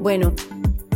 Bueno, 0.00 0.32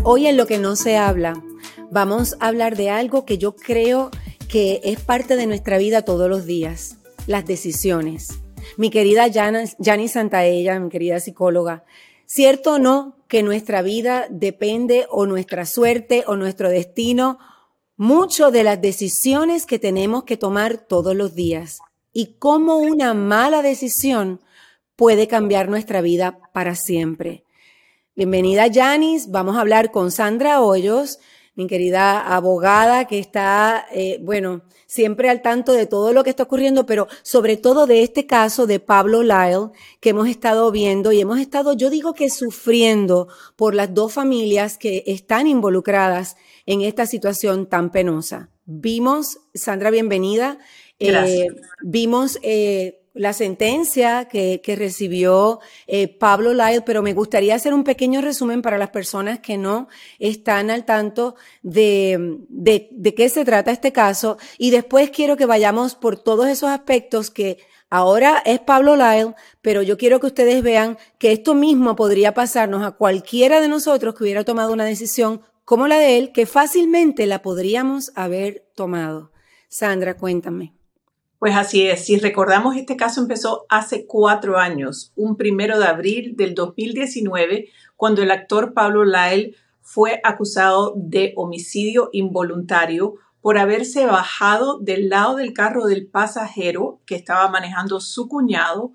hoy 0.04 0.28
en 0.28 0.36
lo 0.36 0.46
que 0.46 0.58
no 0.58 0.76
se 0.76 0.96
habla, 0.96 1.42
vamos 1.90 2.36
a 2.38 2.46
hablar 2.46 2.76
de 2.76 2.88
algo 2.88 3.26
que 3.26 3.36
yo 3.36 3.56
creo 3.56 4.12
que 4.48 4.80
es 4.84 5.00
parte 5.00 5.34
de 5.34 5.48
nuestra 5.48 5.76
vida 5.76 6.02
todos 6.02 6.30
los 6.30 6.46
días, 6.46 6.98
las 7.26 7.44
decisiones. 7.44 8.28
Mi 8.76 8.90
querida 8.90 9.26
Jani 9.28 10.08
Santaella, 10.08 10.78
mi 10.78 10.88
querida 10.88 11.18
psicóloga, 11.18 11.84
¿cierto 12.26 12.74
o 12.74 12.78
no 12.78 13.16
que 13.26 13.42
nuestra 13.42 13.82
vida 13.82 14.28
depende 14.30 15.06
o 15.10 15.26
nuestra 15.26 15.66
suerte 15.66 16.22
o 16.28 16.36
nuestro 16.36 16.68
destino 16.68 17.40
mucho 17.96 18.52
de 18.52 18.62
las 18.62 18.80
decisiones 18.80 19.66
que 19.66 19.80
tenemos 19.80 20.22
que 20.22 20.36
tomar 20.36 20.76
todos 20.78 21.16
los 21.16 21.34
días? 21.34 21.80
Y 22.12 22.36
cómo 22.38 22.78
una 22.78 23.14
mala 23.14 23.62
decisión 23.62 24.40
puede 24.94 25.26
cambiar 25.26 25.68
nuestra 25.68 26.02
vida 26.02 26.38
para 26.52 26.76
siempre. 26.76 27.42
Bienvenida, 28.14 28.66
Janis. 28.70 29.30
Vamos 29.30 29.56
a 29.56 29.62
hablar 29.62 29.90
con 29.90 30.10
Sandra 30.10 30.60
Hoyos, 30.60 31.18
mi 31.54 31.66
querida 31.66 32.20
abogada 32.20 33.06
que 33.06 33.18
está, 33.18 33.86
eh, 33.90 34.18
bueno, 34.20 34.64
siempre 34.86 35.30
al 35.30 35.40
tanto 35.40 35.72
de 35.72 35.86
todo 35.86 36.12
lo 36.12 36.22
que 36.22 36.28
está 36.28 36.42
ocurriendo, 36.42 36.84
pero 36.84 37.08
sobre 37.22 37.56
todo 37.56 37.86
de 37.86 38.02
este 38.02 38.26
caso 38.26 38.66
de 38.66 38.80
Pablo 38.80 39.22
Lyle 39.22 39.70
que 40.00 40.10
hemos 40.10 40.28
estado 40.28 40.70
viendo 40.70 41.12
y 41.12 41.22
hemos 41.22 41.40
estado, 41.40 41.72
yo 41.72 41.88
digo 41.88 42.12
que 42.12 42.28
sufriendo 42.28 43.28
por 43.56 43.74
las 43.74 43.94
dos 43.94 44.12
familias 44.12 44.76
que 44.76 45.04
están 45.06 45.46
involucradas 45.46 46.36
en 46.66 46.82
esta 46.82 47.06
situación 47.06 47.66
tan 47.66 47.90
penosa. 47.90 48.50
Vimos, 48.66 49.38
Sandra, 49.54 49.90
bienvenida. 49.90 50.58
Eh, 50.98 51.48
vimos 51.80 52.38
eh, 52.42 53.01
la 53.14 53.32
sentencia 53.32 54.26
que, 54.26 54.60
que 54.62 54.76
recibió 54.76 55.60
eh, 55.86 56.08
Pablo 56.08 56.54
Lyle, 56.54 56.82
pero 56.82 57.02
me 57.02 57.12
gustaría 57.12 57.54
hacer 57.54 57.74
un 57.74 57.84
pequeño 57.84 58.20
resumen 58.20 58.62
para 58.62 58.78
las 58.78 58.90
personas 58.90 59.40
que 59.40 59.58
no 59.58 59.88
están 60.18 60.70
al 60.70 60.84
tanto 60.84 61.34
de, 61.62 62.38
de, 62.48 62.88
de 62.90 63.14
qué 63.14 63.28
se 63.28 63.44
trata 63.44 63.70
este 63.70 63.92
caso 63.92 64.38
y 64.58 64.70
después 64.70 65.10
quiero 65.10 65.36
que 65.36 65.46
vayamos 65.46 65.94
por 65.94 66.18
todos 66.18 66.48
esos 66.48 66.70
aspectos 66.70 67.30
que 67.30 67.58
ahora 67.90 68.42
es 68.46 68.60
Pablo 68.60 68.96
Lyle, 68.96 69.34
pero 69.60 69.82
yo 69.82 69.98
quiero 69.98 70.18
que 70.18 70.28
ustedes 70.28 70.62
vean 70.62 70.96
que 71.18 71.32
esto 71.32 71.54
mismo 71.54 71.94
podría 71.96 72.32
pasarnos 72.32 72.82
a 72.82 72.92
cualquiera 72.92 73.60
de 73.60 73.68
nosotros 73.68 74.14
que 74.14 74.24
hubiera 74.24 74.44
tomado 74.44 74.72
una 74.72 74.84
decisión 74.84 75.42
como 75.64 75.86
la 75.86 75.98
de 75.98 76.18
él, 76.18 76.32
que 76.32 76.46
fácilmente 76.46 77.26
la 77.26 77.42
podríamos 77.42 78.10
haber 78.14 78.66
tomado. 78.74 79.32
Sandra, 79.68 80.16
cuéntame. 80.16 80.74
Pues 81.42 81.56
así 81.56 81.88
es, 81.88 82.04
si 82.04 82.20
recordamos, 82.20 82.76
este 82.76 82.96
caso 82.96 83.20
empezó 83.20 83.66
hace 83.68 84.06
cuatro 84.06 84.58
años, 84.58 85.10
un 85.16 85.36
primero 85.36 85.76
de 85.80 85.86
abril 85.86 86.36
del 86.36 86.54
2019, 86.54 87.68
cuando 87.96 88.22
el 88.22 88.30
actor 88.30 88.74
Pablo 88.74 89.04
Lyle 89.04 89.56
fue 89.80 90.20
acusado 90.22 90.94
de 90.94 91.32
homicidio 91.34 92.10
involuntario 92.12 93.14
por 93.40 93.58
haberse 93.58 94.06
bajado 94.06 94.78
del 94.78 95.08
lado 95.08 95.34
del 95.34 95.52
carro 95.52 95.86
del 95.86 96.06
pasajero 96.06 97.00
que 97.06 97.16
estaba 97.16 97.48
manejando 97.48 97.98
su 97.98 98.28
cuñado 98.28 98.92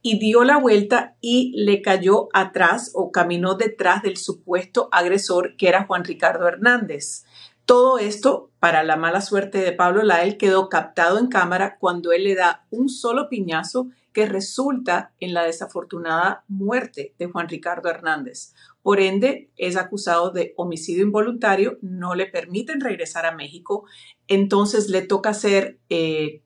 y 0.00 0.18
dio 0.18 0.44
la 0.44 0.56
vuelta 0.56 1.16
y 1.20 1.52
le 1.54 1.82
cayó 1.82 2.28
atrás 2.32 2.92
o 2.94 3.12
caminó 3.12 3.56
detrás 3.56 4.02
del 4.02 4.16
supuesto 4.16 4.88
agresor 4.90 5.54
que 5.58 5.68
era 5.68 5.84
Juan 5.84 6.04
Ricardo 6.04 6.48
Hernández. 6.48 7.26
Todo 7.70 8.00
esto, 8.00 8.50
para 8.58 8.82
la 8.82 8.96
mala 8.96 9.20
suerte 9.20 9.58
de 9.58 9.70
Pablo 9.70 10.02
Lael, 10.02 10.38
quedó 10.38 10.68
captado 10.68 11.20
en 11.20 11.28
cámara 11.28 11.78
cuando 11.78 12.10
él 12.10 12.24
le 12.24 12.34
da 12.34 12.66
un 12.70 12.88
solo 12.88 13.28
piñazo 13.28 13.90
que 14.12 14.26
resulta 14.26 15.14
en 15.20 15.34
la 15.34 15.44
desafortunada 15.44 16.42
muerte 16.48 17.14
de 17.16 17.26
Juan 17.26 17.48
Ricardo 17.48 17.88
Hernández. 17.88 18.54
Por 18.82 18.98
ende, 18.98 19.50
es 19.56 19.76
acusado 19.76 20.32
de 20.32 20.52
homicidio 20.56 21.04
involuntario, 21.04 21.78
no 21.80 22.16
le 22.16 22.26
permiten 22.26 22.80
regresar 22.80 23.24
a 23.24 23.36
México, 23.36 23.84
entonces 24.26 24.88
le 24.88 25.02
toca 25.02 25.30
hacer 25.30 25.78
eh, 25.90 26.42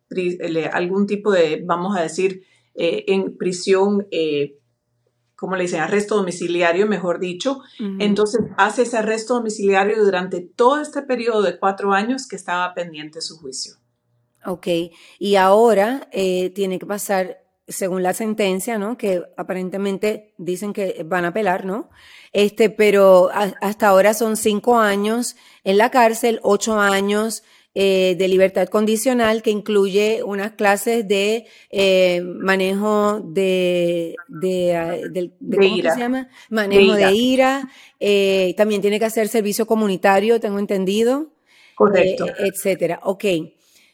algún 0.75 1.07
tipo 1.07 1.33
de, 1.33 1.63
vamos 1.65 1.97
a 1.97 2.03
decir, 2.03 2.45
eh, 2.75 3.07
en 3.09 3.39
prisión 3.39 4.07
eh, 4.11 4.59
como 5.37 5.57
le 5.57 5.63
dicen, 5.63 5.81
arresto 5.81 6.17
domiciliario, 6.17 6.87
mejor 6.87 7.19
dicho. 7.19 7.61
Entonces 7.99 8.41
hace 8.57 8.83
ese 8.83 8.99
arresto 8.99 9.35
domiciliario 9.35 10.03
durante 10.05 10.41
todo 10.41 10.81
este 10.81 11.03
periodo 11.03 11.43
de 11.43 11.59
cuatro 11.59 11.93
años 11.93 12.27
que 12.29 12.37
estaba 12.37 12.73
pendiente 12.75 13.21
su 13.21 13.39
juicio. 13.39 13.75
Ok, 14.47 14.67
y 15.19 15.37
ahora 15.37 16.09
eh, 16.13 16.51
tiene 16.51 16.79
que 16.79 16.87
pasar, 16.87 17.39
según 17.67 18.03
la 18.03 18.13
sentencia, 18.13 18.79
¿no? 18.79 18.99
Que 18.99 19.23
aparentemente 19.39 20.35
dicen 20.37 20.75
que 20.75 21.03
van 21.05 21.25
a 21.25 21.29
apelar, 21.29 21.65
¿no? 21.65 21.89
Este, 22.33 22.69
pero 22.69 23.31
hasta 23.33 23.89
ahora 23.89 24.13
son 24.13 24.37
cinco 24.37 24.79
años 24.79 25.37
en 25.63 25.79
la 25.79 25.91
cárcel, 25.91 26.41
ocho 26.43 26.79
años 26.79 27.43
eh, 27.75 28.15
de 28.17 28.29
libertad 28.29 28.69
condicional 28.69 29.43
que 29.43 29.51
incluye 29.51 30.23
unas 30.23 30.53
clases 30.53 31.09
de 31.09 31.47
eh, 31.71 32.21
manejo 32.23 33.21
de, 33.21 34.15
de, 34.29 34.77
ah, 34.77 34.97
¿cómo 35.41 35.95
se 35.95 36.01
llama? 36.01 36.29
Manejo 36.51 36.95
de 36.95 37.13
ira. 37.13 37.69
Eh, 37.99 38.55
también 38.57 38.81
tiene 38.81 39.01
que 39.01 39.07
hacer 39.07 39.27
servicio 39.27 39.67
comunitario, 39.67 40.39
tengo 40.39 40.59
entendido. 40.59 41.33
Correcto. 41.75 42.27
etcétera. 42.39 43.01
Ok. 43.03 43.25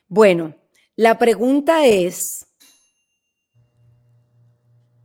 Bueno, 0.09 0.55
la 0.97 1.17
pregunta 1.17 1.87
es, 1.87 2.47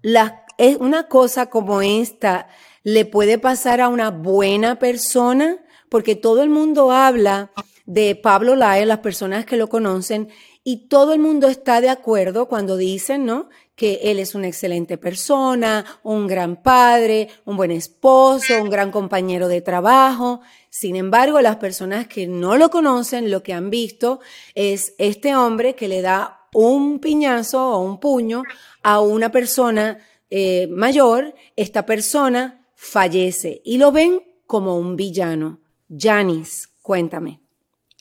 la, 0.02 0.44
es 0.58 0.76
una 0.78 1.08
cosa 1.08 1.50
como 1.50 1.82
esta 1.82 2.50
le 2.84 3.06
puede 3.06 3.40
pasar 3.40 3.82
a 3.82 3.88
una 3.88 4.12
buena 4.12 4.78
persona, 4.78 5.58
porque 5.90 6.16
todo 6.16 6.44
el 6.44 6.50
mundo 6.50 6.92
habla 6.92 7.52
de 7.86 8.16
Pablo 8.16 8.56
Lyle, 8.56 8.86
las 8.86 9.00
personas 9.00 9.46
que 9.46 9.58
lo 9.58 9.70
conocen, 9.70 10.30
y 10.64 10.88
todo 10.88 11.14
el 11.14 11.20
mundo 11.20 11.48
está 11.48 11.80
de 11.80 11.90
acuerdo 11.90 12.48
cuando 12.48 12.76
dicen, 12.76 13.24
¿no? 13.24 13.50
Que 13.76 14.00
él 14.06 14.18
es 14.18 14.34
una 14.34 14.48
excelente 14.48 14.98
persona, 14.98 15.86
un 16.02 16.26
gran 16.26 16.64
padre, 16.64 17.30
un 17.46 17.56
buen 17.56 17.70
esposo, 17.70 18.60
un 18.60 18.72
gran 18.72 18.90
compañero 18.90 19.48
de 19.48 19.62
trabajo. 19.62 20.42
Sin 20.72 20.96
embargo, 20.96 21.40
las 21.40 21.58
personas 21.58 22.08
que 22.08 22.26
no 22.26 22.58
lo 22.58 22.72
conocen, 22.72 23.30
lo 23.30 23.44
que 23.44 23.54
han 23.54 23.70
visto 23.70 24.22
es 24.56 24.96
este 24.98 25.36
hombre 25.36 25.76
que 25.76 25.88
le 25.88 26.02
da 26.02 26.48
un 26.52 26.98
piñazo 26.98 27.74
o 27.74 27.82
un 27.82 28.00
puño 28.00 28.42
a 28.82 29.02
una 29.02 29.32
persona 29.32 30.00
eh, 30.32 30.68
mayor. 30.72 31.36
Esta 31.56 31.86
persona 31.86 32.66
fallece 32.74 33.62
y 33.64 33.78
lo 33.78 33.92
ven 33.92 34.24
como 34.48 34.80
un 34.80 34.96
villano. 34.96 35.60
Janis, 35.90 36.70
cuéntame. 36.82 37.42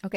Ok, 0.02 0.16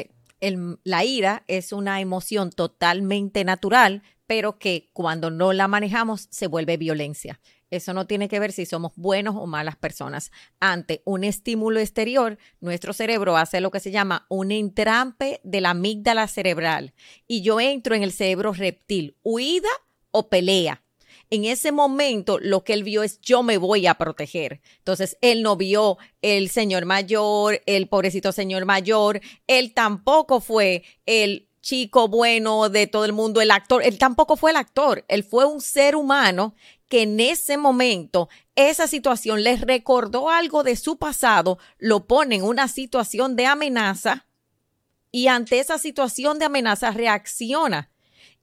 la 0.84 1.04
ira 1.04 1.44
es 1.48 1.72
una 1.72 2.02
emoción 2.02 2.52
totalmente 2.52 3.44
natural, 3.44 4.04
pero 4.28 4.60
que 4.60 4.90
cuando 4.94 5.32
no 5.32 5.54
la 5.54 5.68
manejamos 5.68 6.28
se 6.30 6.48
vuelve 6.48 6.78
violencia. 6.78 7.40
Eso 7.70 7.94
no 7.94 8.08
tiene 8.08 8.30
que 8.30 8.40
ver 8.40 8.54
si 8.54 8.66
somos 8.66 8.94
buenos 8.96 9.36
o 9.36 9.46
malas 9.46 9.76
personas. 9.76 10.32
Ante 10.60 11.02
un 11.06 11.24
estímulo 11.24 11.80
exterior, 11.80 12.38
nuestro 12.62 12.94
cerebro 12.94 13.36
hace 13.36 13.60
lo 13.60 13.72
que 13.72 13.82
se 13.82 13.92
llama 13.92 14.26
un 14.30 14.52
entrampe 14.52 15.42
de 15.44 15.60
la 15.60 15.72
amígdala 15.72 16.28
cerebral 16.28 16.94
y 17.28 17.42
yo 17.42 17.60
entro 17.60 17.96
en 17.96 18.04
el 18.04 18.14
cerebro 18.14 18.54
reptil, 18.54 19.18
huida 19.24 19.70
o 20.12 20.30
pelea 20.30 20.84
en 21.30 21.46
ese 21.46 21.72
momento 21.72 22.40
lo 22.40 22.64
que 22.64 22.74
él 22.74 22.84
vio 22.84 23.04
es 23.04 23.20
yo 23.22 23.44
me 23.44 23.58
voy 23.58 23.88
a 23.88 23.96
proteger. 23.96 24.62
Entonces, 24.78 25.18
él 25.22 25.44
no 25.44 25.56
vio 25.56 25.98
el 26.22 26.50
señor 26.50 26.86
mayor, 26.86 27.62
el 27.66 27.88
pobrecito 27.88 28.32
señor 28.32 28.66
mayor, 28.66 29.22
él 29.48 29.74
tampoco 29.74 30.40
fue 30.40 30.84
el 31.06 31.48
chico 31.62 32.08
bueno 32.08 32.70
de 32.70 32.88
todo 32.88 33.04
el 33.04 33.12
mundo, 33.12 33.42
el 33.42 33.52
actor, 33.52 33.84
él 33.84 33.98
tampoco 33.98 34.38
fue 34.38 34.52
el 34.52 34.58
actor, 34.58 35.04
él 35.10 35.24
fue 35.24 35.46
un 35.46 35.60
ser 35.60 35.98
humano 35.98 36.56
que 36.88 37.02
en 37.02 37.20
ese 37.20 37.58
momento 37.58 38.30
esa 38.56 38.88
situación 38.88 39.44
les 39.44 39.60
recordó 39.60 40.30
algo 40.30 40.64
de 40.64 40.78
su 40.78 40.98
pasado, 40.98 41.58
lo 41.78 42.08
pone 42.08 42.36
en 42.36 42.44
una 42.44 42.70
situación 42.70 43.36
de 43.36 43.48
amenaza 43.48 44.28
y 45.12 45.28
ante 45.28 45.60
esa 45.60 45.78
situación 45.78 46.40
de 46.40 46.46
amenaza 46.46 46.92
reacciona 46.92 47.92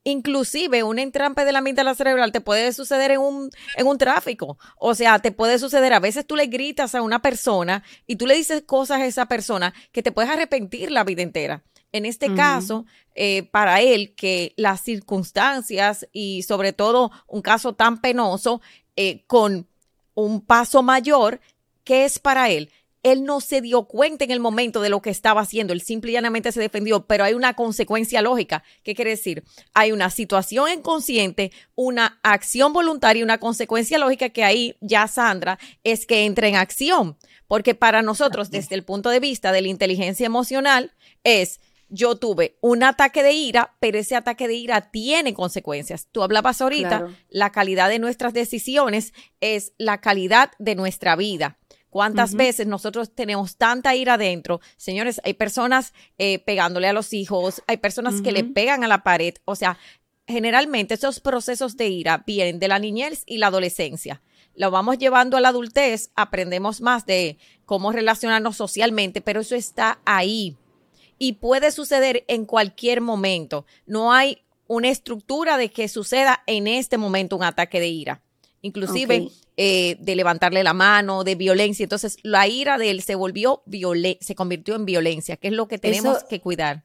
Inclusive 0.04 0.82
un 0.82 0.98
entrampe 0.98 1.44
de 1.44 1.52
la 1.52 1.60
amígdala 1.60 1.94
cerebral 1.94 2.30
te 2.30 2.42
puede 2.42 2.72
suceder 2.72 3.10
en 3.10 3.20
un, 3.20 3.50
en 3.76 3.86
un 3.86 3.98
tráfico. 3.98 4.58
O 4.78 4.94
sea, 4.94 5.18
te 5.18 5.32
puede 5.32 5.58
suceder, 5.58 5.94
a 5.94 6.00
veces 6.00 6.26
tú 6.26 6.36
le 6.36 6.46
gritas 6.46 6.94
a 6.94 7.02
una 7.02 7.22
persona 7.22 7.82
y 8.06 8.16
tú 8.16 8.26
le 8.26 8.34
dices 8.34 8.62
cosas 8.66 9.00
a 9.00 9.06
esa 9.06 9.26
persona 9.26 9.72
que 9.92 10.02
te 10.02 10.12
puedes 10.12 10.30
arrepentir 10.30 10.90
la 10.90 11.04
vida 11.04 11.22
entera. 11.22 11.64
En 11.90 12.06
este 12.06 12.34
caso, 12.34 12.86
eh, 13.14 13.44
para 13.44 13.80
él, 13.80 14.16
que 14.16 14.52
las 14.56 14.80
circunstancias 14.80 16.08
y 16.12 16.42
sobre 16.42 16.72
todo 16.72 17.12
un 17.28 17.40
caso 17.40 17.74
tan 17.74 18.00
penoso, 18.00 18.60
eh, 18.96 19.22
con 19.28 19.68
un 20.14 20.40
paso 20.40 20.82
mayor, 20.82 21.40
¿qué 21.84 22.04
es 22.04 22.18
para 22.18 22.50
él? 22.50 22.70
Él 23.04 23.24
no 23.24 23.40
se 23.40 23.60
dio 23.60 23.84
cuenta 23.84 24.24
en 24.24 24.30
el 24.30 24.40
momento 24.40 24.80
de 24.80 24.88
lo 24.88 25.02
que 25.02 25.10
estaba 25.10 25.42
haciendo, 25.42 25.72
él 25.72 25.82
simple 25.82 26.10
y 26.10 26.14
llanamente 26.14 26.50
se 26.50 26.60
defendió, 26.60 27.06
pero 27.06 27.22
hay 27.22 27.34
una 27.34 27.54
consecuencia 27.54 28.22
lógica. 28.22 28.64
¿Qué 28.82 28.94
quiere 28.94 29.10
decir? 29.10 29.44
Hay 29.74 29.92
una 29.92 30.10
situación 30.10 30.70
inconsciente, 30.70 31.52
una 31.74 32.18
acción 32.22 32.72
voluntaria 32.72 33.20
y 33.20 33.22
una 33.22 33.38
consecuencia 33.38 33.98
lógica 33.98 34.30
que 34.30 34.42
ahí 34.42 34.76
ya 34.80 35.06
Sandra 35.06 35.58
es 35.84 36.06
que 36.06 36.24
entra 36.24 36.48
en 36.48 36.56
acción, 36.56 37.18
porque 37.46 37.74
para 37.74 38.00
nosotros 38.00 38.50
desde 38.50 38.74
el 38.74 38.84
punto 38.84 39.10
de 39.10 39.20
vista 39.20 39.52
de 39.52 39.60
la 39.60 39.68
inteligencia 39.68 40.24
emocional 40.24 40.92
es 41.24 41.60
yo 41.90 42.16
tuve 42.16 42.56
un 42.60 42.82
ataque 42.82 43.22
de 43.22 43.32
ira, 43.32 43.76
pero 43.78 43.98
ese 43.98 44.16
ataque 44.16 44.48
de 44.48 44.54
ira 44.54 44.90
tiene 44.90 45.34
consecuencias. 45.34 46.08
Tú 46.10 46.22
hablabas 46.22 46.60
ahorita, 46.60 47.08
la 47.28 47.52
calidad 47.52 47.88
de 47.88 47.98
nuestras 47.98 48.32
decisiones 48.32 49.12
es 49.40 49.74
la 49.78 50.00
calidad 50.00 50.50
de 50.58 50.74
nuestra 50.74 51.14
vida. 51.14 51.58
¿Cuántas 51.94 52.34
veces 52.34 52.66
nosotros 52.66 53.14
tenemos 53.14 53.56
tanta 53.56 53.94
ira 53.94 54.14
adentro? 54.14 54.60
Señores, 54.76 55.20
hay 55.22 55.34
personas 55.34 55.94
eh, 56.18 56.40
pegándole 56.40 56.88
a 56.88 56.92
los 56.92 57.12
hijos, 57.12 57.62
hay 57.68 57.76
personas 57.76 58.20
que 58.20 58.32
le 58.32 58.42
pegan 58.42 58.82
a 58.82 58.88
la 58.88 59.04
pared. 59.04 59.34
O 59.44 59.54
sea, 59.54 59.78
generalmente 60.26 60.94
esos 60.94 61.20
procesos 61.20 61.76
de 61.76 61.86
ira 61.86 62.24
vienen 62.26 62.58
de 62.58 62.66
la 62.66 62.80
niñez 62.80 63.22
y 63.26 63.38
la 63.38 63.46
adolescencia. 63.46 64.22
Lo 64.56 64.72
vamos 64.72 64.98
llevando 64.98 65.36
a 65.36 65.40
la 65.40 65.50
adultez, 65.50 66.10
aprendemos 66.16 66.80
más 66.80 67.06
de 67.06 67.38
cómo 67.64 67.92
relacionarnos 67.92 68.56
socialmente, 68.56 69.20
pero 69.20 69.42
eso 69.42 69.54
está 69.54 70.00
ahí 70.04 70.56
y 71.16 71.34
puede 71.34 71.70
suceder 71.70 72.24
en 72.26 72.44
cualquier 72.44 73.02
momento. 73.02 73.66
No 73.86 74.12
hay 74.12 74.42
una 74.66 74.88
estructura 74.88 75.56
de 75.56 75.70
que 75.70 75.86
suceda 75.86 76.42
en 76.48 76.66
este 76.66 76.98
momento 76.98 77.36
un 77.36 77.44
ataque 77.44 77.78
de 77.78 77.86
ira. 77.86 78.20
Inclusive 78.64 79.28
eh, 79.56 79.96
de 80.00 80.16
levantarle 80.16 80.64
la 80.64 80.72
mano, 80.72 81.22
de 81.22 81.34
violencia. 81.34 81.84
Entonces, 81.84 82.16
la 82.22 82.48
ira 82.48 82.78
de 82.78 82.90
él 82.90 83.02
se 83.02 83.14
volvió 83.14 83.62
se 84.20 84.34
convirtió 84.34 84.74
en 84.74 84.86
violencia, 84.86 85.36
que 85.36 85.48
es 85.48 85.54
lo 85.54 85.68
que 85.68 85.78
tenemos 85.78 86.24
que 86.24 86.40
cuidar. 86.40 86.84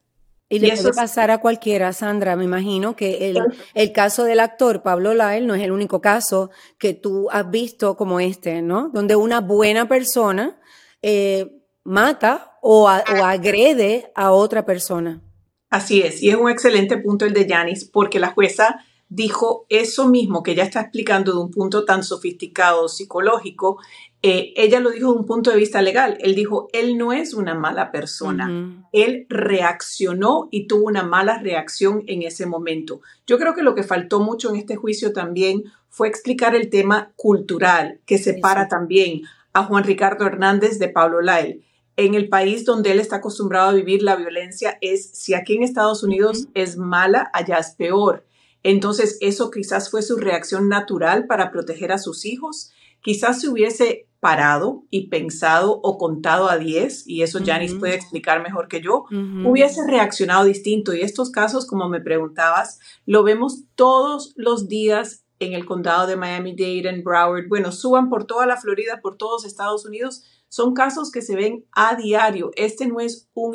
Y 0.50 0.60
le 0.60 0.76
puede 0.76 0.94
pasar 0.94 1.32
a 1.32 1.38
cualquiera, 1.38 1.94
Sandra. 1.94 2.36
Me 2.36 2.44
imagino 2.44 2.96
que 2.96 3.30
el, 3.30 3.40
el, 3.76 3.92
caso 3.92 4.24
del 4.24 4.40
actor 4.40 4.82
Pablo 4.82 5.14
Lyle 5.14 5.46
no 5.46 5.54
es 5.54 5.62
el 5.62 5.72
único 5.72 6.02
caso 6.02 6.50
que 6.80 6.96
tú 6.96 7.30
has 7.32 7.50
visto 7.50 7.96
como 7.96 8.20
este, 8.20 8.64
¿no? 8.64 8.90
Donde 8.90 9.16
una 9.16 9.42
buena 9.42 9.88
persona 9.88 10.60
eh, 11.02 11.62
mata 11.84 12.58
o, 12.62 12.90
agrede 12.90 14.12
a 14.16 14.32
otra 14.32 14.66
persona. 14.66 15.22
Así 15.70 16.02
es, 16.02 16.22
y 16.24 16.30
es 16.30 16.36
un 16.36 16.50
excelente 16.50 16.98
punto 16.98 17.26
el 17.26 17.34
de 17.34 17.48
Yanis, 17.48 17.86
porque 17.86 18.20
la 18.20 18.32
jueza 18.32 18.84
dijo 19.10 19.66
eso 19.70 20.08
mismo 20.08 20.44
que 20.44 20.52
ella 20.52 20.64
está 20.64 20.82
explicando 20.82 21.34
de 21.34 21.40
un 21.40 21.52
punto 21.52 21.84
tan 21.84 22.04
sofisticado 22.04 22.88
psicológico, 22.88 23.80
eh, 24.22 24.54
ella 24.56 24.80
lo 24.80 24.92
dijo 24.92 25.12
de 25.14 25.20
un 25.20 25.26
punto 25.26 25.50
de 25.50 25.58
vista 25.58 25.82
legal. 25.82 26.18
Él 26.22 26.36
dijo, 26.36 26.68
él 26.74 26.98
no 26.98 27.12
es 27.12 27.34
una 27.34 27.56
mala 27.56 27.92
persona. 27.92 28.86
Él 28.92 29.26
reaccionó 29.30 30.48
y 30.52 30.68
tuvo 30.68 30.86
una 30.86 31.04
mala 31.04 31.40
reacción 31.40 32.04
en 32.08 32.22
ese 32.22 32.46
momento. 32.46 33.02
Yo 33.26 33.38
creo 33.40 33.56
que 33.56 33.64
lo 33.64 33.76
que 33.76 33.84
faltó 33.84 34.20
mucho 34.20 34.50
en 34.50 34.58
este 34.58 34.76
juicio 34.76 35.14
también 35.14 35.64
fue 35.90 36.08
explicar 36.08 36.56
el 36.56 36.70
tema 36.70 37.12
cultural 37.16 38.00
que 38.06 38.18
separa 38.18 38.68
también 38.68 39.22
a 39.54 39.64
Juan 39.64 39.84
Ricardo 39.84 40.26
Hernández 40.26 40.78
de 40.80 40.90
Pablo 40.90 41.22
Lyle 41.22 41.64
en 42.00 42.14
el 42.14 42.30
país 42.30 42.64
donde 42.64 42.92
él 42.92 43.00
está 43.02 43.18
acostumbrado 43.18 43.70
a 43.70 43.74
vivir 43.74 44.04
la 44.04 44.16
violencia 44.16 44.78
es, 44.80 45.10
si 45.12 45.34
aquí 45.34 45.56
en 45.56 45.64
Estados 45.64 46.02
Unidos 46.02 46.48
es 46.54 46.78
mala, 46.78 47.30
allá 47.34 47.58
es 47.58 47.72
peor. 47.72 48.24
Entonces, 48.64 49.18
eso 49.22 49.52
quizás 49.52 49.90
fue 49.90 50.02
su 50.02 50.18
reacción 50.18 50.70
natural 50.70 51.28
para 51.28 51.52
proteger 51.52 51.92
a 51.92 51.98
sus 51.98 52.26
hijos. 52.26 52.72
Quizás 53.02 53.42
se 53.42 53.48
hubiese 53.48 54.08
parado 54.20 54.84
y 54.90 55.08
pensado 55.08 55.80
o 55.82 55.98
contado 55.98 56.50
a 56.50 56.58
10, 56.58 57.08
y 57.08 57.22
eso 57.22 57.40
Janice 57.44 57.76
puede 57.76 57.96
explicar 57.96 58.44
mejor 58.44 58.68
que 58.68 58.82
yo, 58.82 59.06
hubiese 59.46 59.88
reaccionado 59.88 60.44
distinto. 60.44 60.94
Y 60.94 61.02
estos 61.02 61.32
casos, 61.32 61.66
como 61.66 61.88
me 61.88 62.02
preguntabas, 62.02 62.80
lo 63.06 63.24
vemos 63.24 63.64
todos 63.76 64.34
los 64.36 64.68
días 64.68 65.24
en 65.40 65.54
el 65.54 65.66
condado 65.66 66.06
de 66.06 66.18
Miami-Dade, 66.18 66.90
en 66.90 67.04
Broward. 67.04 67.48
Bueno, 67.48 67.72
suban 67.72 68.10
por 68.10 68.26
toda 68.26 68.46
la 68.46 68.58
Florida, 68.58 69.00
por 69.02 69.16
todos 69.16 69.46
Estados 69.46 69.86
Unidos 69.86 70.26
son 70.50 70.74
casos 70.74 71.12
que 71.12 71.22
se 71.22 71.36
ven 71.36 71.66
a 71.72 71.96
diario. 71.96 72.52
Este 72.56 72.88
no 72.88 73.00
es 73.00 73.30
un, 73.36 73.54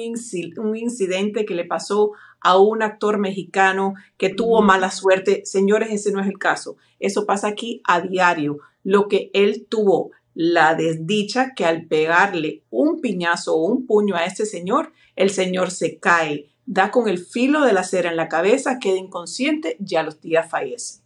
un 0.59 0.77
incidente 0.77 1.45
que 1.45 1.55
le 1.55 1.65
pasó 1.65 2.13
a 2.45 2.59
un 2.59 2.83
actor 2.83 3.19
mexicano 3.19 3.95
que 4.19 4.29
tuvo 4.29 4.63
mala 4.63 4.91
suerte. 4.91 5.45
Señores, 5.45 5.89
ese 5.91 6.13
no 6.13 6.21
es 6.21 6.29
el 6.29 6.39
caso. 6.39 6.77
Eso 7.01 7.27
pasa 7.27 7.49
aquí 7.49 7.81
a 7.85 8.01
diario. 8.03 8.59
Lo 8.85 9.09
que 9.09 9.31
él 9.33 9.67
tuvo, 9.69 10.11
la 10.35 10.75
desdicha 10.75 11.55
que 11.57 11.65
al 11.65 11.87
pegarle 11.87 12.63
un 12.71 13.01
piñazo 13.01 13.57
o 13.57 13.65
un 13.65 13.87
puño 13.87 14.15
a 14.15 14.27
este 14.27 14.45
señor, 14.45 14.93
el 15.17 15.31
señor 15.31 15.71
se 15.71 15.99
cae, 15.99 16.51
da 16.67 16.91
con 16.91 17.09
el 17.09 17.19
filo 17.19 17.63
de 17.63 17.73
la 17.73 17.83
cera 17.83 18.11
en 18.11 18.17
la 18.17 18.29
cabeza, 18.29 18.79
queda 18.79 18.99
inconsciente 18.99 19.79
y 19.85 19.95
a 19.97 20.03
los 20.03 20.21
días 20.21 20.49
fallece. 20.49 21.04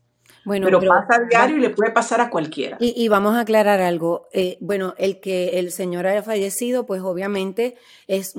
Bueno, 0.49 0.65
pero, 0.65 0.81
pasa 0.81 1.17
a 1.17 1.25
diario 1.27 1.59
y 1.59 1.61
le 1.61 1.71
puede 1.71 1.93
pasar 1.93 2.23
a 2.23 2.31
cualquiera. 2.31 2.79
Y, 2.81 3.06
vamos 3.09 3.37
a 3.37 3.41
aclarar 3.41 3.83
algo. 3.83 4.29
Eh, 4.33 4.56
bueno, 4.61 4.95
el 4.97 5.21
que 5.21 5.59
el 5.59 5.71
señor 5.73 6.06
haya 6.06 6.23
fallecido, 6.23 6.87
pues 6.87 7.03
obviamente 7.03 7.77
es, 8.06 8.35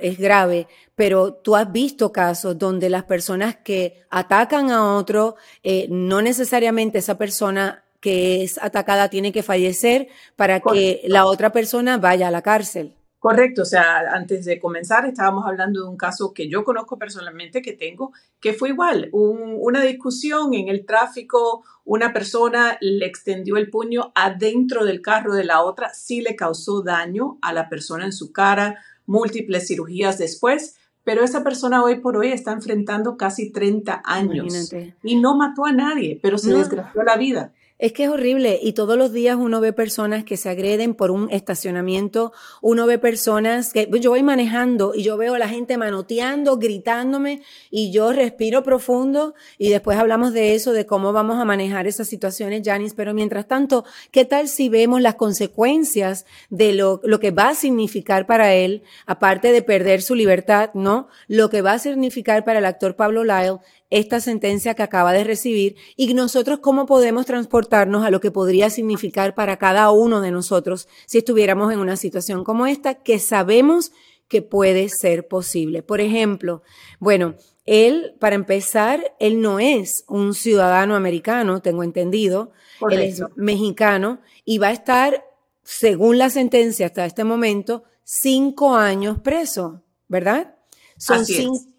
es 0.00 0.18
grave, 0.18 0.66
pero 0.96 1.34
tú 1.34 1.54
has 1.54 1.70
visto 1.70 2.10
casos 2.10 2.58
donde 2.58 2.90
las 2.90 3.04
personas 3.04 3.54
que 3.54 4.02
atacan 4.10 4.72
a 4.72 4.96
otro, 4.96 5.36
eh, 5.62 5.86
no 5.88 6.22
necesariamente 6.22 6.98
esa 6.98 7.16
persona 7.16 7.84
que 8.00 8.42
es 8.42 8.58
atacada 8.58 9.08
tiene 9.08 9.30
que 9.30 9.44
fallecer 9.44 10.08
para 10.34 10.58
que 10.58 11.02
la 11.04 11.24
otra 11.24 11.52
persona 11.52 11.98
vaya 11.98 12.26
a 12.26 12.32
la 12.32 12.42
cárcel. 12.42 12.97
Correcto, 13.18 13.62
o 13.62 13.64
sea, 13.64 14.12
antes 14.12 14.44
de 14.44 14.60
comenzar 14.60 15.04
estábamos 15.04 15.44
hablando 15.44 15.82
de 15.82 15.88
un 15.88 15.96
caso 15.96 16.32
que 16.32 16.48
yo 16.48 16.62
conozco 16.62 16.98
personalmente, 16.98 17.62
que 17.62 17.72
tengo, 17.72 18.12
que 18.40 18.52
fue 18.52 18.68
igual, 18.68 19.08
una 19.12 19.82
discusión 19.82 20.54
en 20.54 20.68
el 20.68 20.86
tráfico, 20.86 21.64
una 21.84 22.12
persona 22.12 22.78
le 22.80 23.06
extendió 23.06 23.56
el 23.56 23.70
puño 23.70 24.12
adentro 24.14 24.84
del 24.84 25.02
carro 25.02 25.34
de 25.34 25.42
la 25.42 25.62
otra, 25.62 25.92
sí 25.92 26.20
le 26.20 26.36
causó 26.36 26.82
daño 26.82 27.38
a 27.42 27.52
la 27.52 27.68
persona 27.68 28.04
en 28.04 28.12
su 28.12 28.30
cara, 28.30 28.78
múltiples 29.06 29.66
cirugías 29.66 30.16
después, 30.18 30.76
pero 31.02 31.24
esa 31.24 31.42
persona 31.42 31.82
hoy 31.82 32.00
por 32.00 32.16
hoy 32.18 32.28
está 32.28 32.52
enfrentando 32.52 33.16
casi 33.16 33.50
30 33.50 34.02
años 34.04 34.70
y 35.02 35.16
no 35.16 35.36
mató 35.36 35.64
a 35.64 35.72
nadie, 35.72 36.20
pero 36.22 36.38
se 36.38 36.52
desgració 36.52 37.02
la 37.02 37.16
vida. 37.16 37.52
Es 37.78 37.92
que 37.92 38.04
es 38.04 38.10
horrible 38.10 38.58
y 38.60 38.72
todos 38.72 38.98
los 38.98 39.12
días 39.12 39.36
uno 39.38 39.60
ve 39.60 39.72
personas 39.72 40.24
que 40.24 40.36
se 40.36 40.48
agreden 40.48 40.94
por 40.94 41.12
un 41.12 41.30
estacionamiento, 41.30 42.32
uno 42.60 42.86
ve 42.86 42.98
personas 42.98 43.72
que 43.72 43.88
yo 44.00 44.10
voy 44.10 44.24
manejando 44.24 44.96
y 44.96 45.04
yo 45.04 45.16
veo 45.16 45.34
a 45.34 45.38
la 45.38 45.48
gente 45.48 45.76
manoteando, 45.78 46.58
gritándome 46.58 47.40
y 47.70 47.92
yo 47.92 48.12
respiro 48.12 48.64
profundo 48.64 49.34
y 49.58 49.68
después 49.68 49.96
hablamos 49.96 50.32
de 50.32 50.56
eso, 50.56 50.72
de 50.72 50.86
cómo 50.86 51.12
vamos 51.12 51.38
a 51.38 51.44
manejar 51.44 51.86
esas 51.86 52.08
situaciones, 52.08 52.62
Janice, 52.64 52.96
pero 52.96 53.14
mientras 53.14 53.46
tanto, 53.46 53.84
¿qué 54.10 54.24
tal 54.24 54.48
si 54.48 54.68
vemos 54.68 55.00
las 55.00 55.14
consecuencias 55.14 56.26
de 56.50 56.72
lo, 56.72 57.00
lo 57.04 57.20
que 57.20 57.30
va 57.30 57.50
a 57.50 57.54
significar 57.54 58.26
para 58.26 58.54
él, 58.54 58.82
aparte 59.06 59.52
de 59.52 59.62
perder 59.62 60.02
su 60.02 60.16
libertad, 60.16 60.70
¿no? 60.74 61.06
Lo 61.28 61.48
que 61.48 61.62
va 61.62 61.74
a 61.74 61.78
significar 61.78 62.44
para 62.44 62.58
el 62.58 62.64
actor 62.64 62.96
Pablo 62.96 63.22
Lyle 63.22 63.58
esta 63.90 64.20
sentencia 64.20 64.74
que 64.74 64.82
acaba 64.82 65.12
de 65.12 65.24
recibir 65.24 65.76
y 65.96 66.12
nosotros 66.14 66.58
cómo 66.60 66.86
podemos 66.86 67.26
transportarnos 67.26 68.04
a 68.04 68.10
lo 68.10 68.20
que 68.20 68.30
podría 68.30 68.70
significar 68.70 69.34
para 69.34 69.56
cada 69.56 69.90
uno 69.90 70.20
de 70.20 70.30
nosotros 70.30 70.88
si 71.06 71.18
estuviéramos 71.18 71.72
en 71.72 71.78
una 71.78 71.96
situación 71.96 72.44
como 72.44 72.66
esta 72.66 72.94
que 72.94 73.18
sabemos 73.18 73.92
que 74.28 74.42
puede 74.42 74.90
ser 74.90 75.26
posible. 75.26 75.82
Por 75.82 76.00
ejemplo, 76.00 76.62
bueno, 77.00 77.34
él, 77.64 78.14
para 78.18 78.34
empezar, 78.34 79.14
él 79.18 79.40
no 79.40 79.58
es 79.58 80.04
un 80.06 80.34
ciudadano 80.34 80.94
americano, 80.94 81.60
tengo 81.60 81.82
entendido, 81.82 82.52
él 82.90 83.00
es 83.00 83.22
mexicano 83.36 84.20
y 84.44 84.58
va 84.58 84.68
a 84.68 84.72
estar, 84.72 85.24
según 85.64 86.18
la 86.18 86.30
sentencia 86.30 86.86
hasta 86.86 87.06
este 87.06 87.24
momento, 87.24 87.84
cinco 88.04 88.74
años 88.74 89.18
preso, 89.20 89.82
¿verdad? 90.08 90.56
Son 90.98 91.24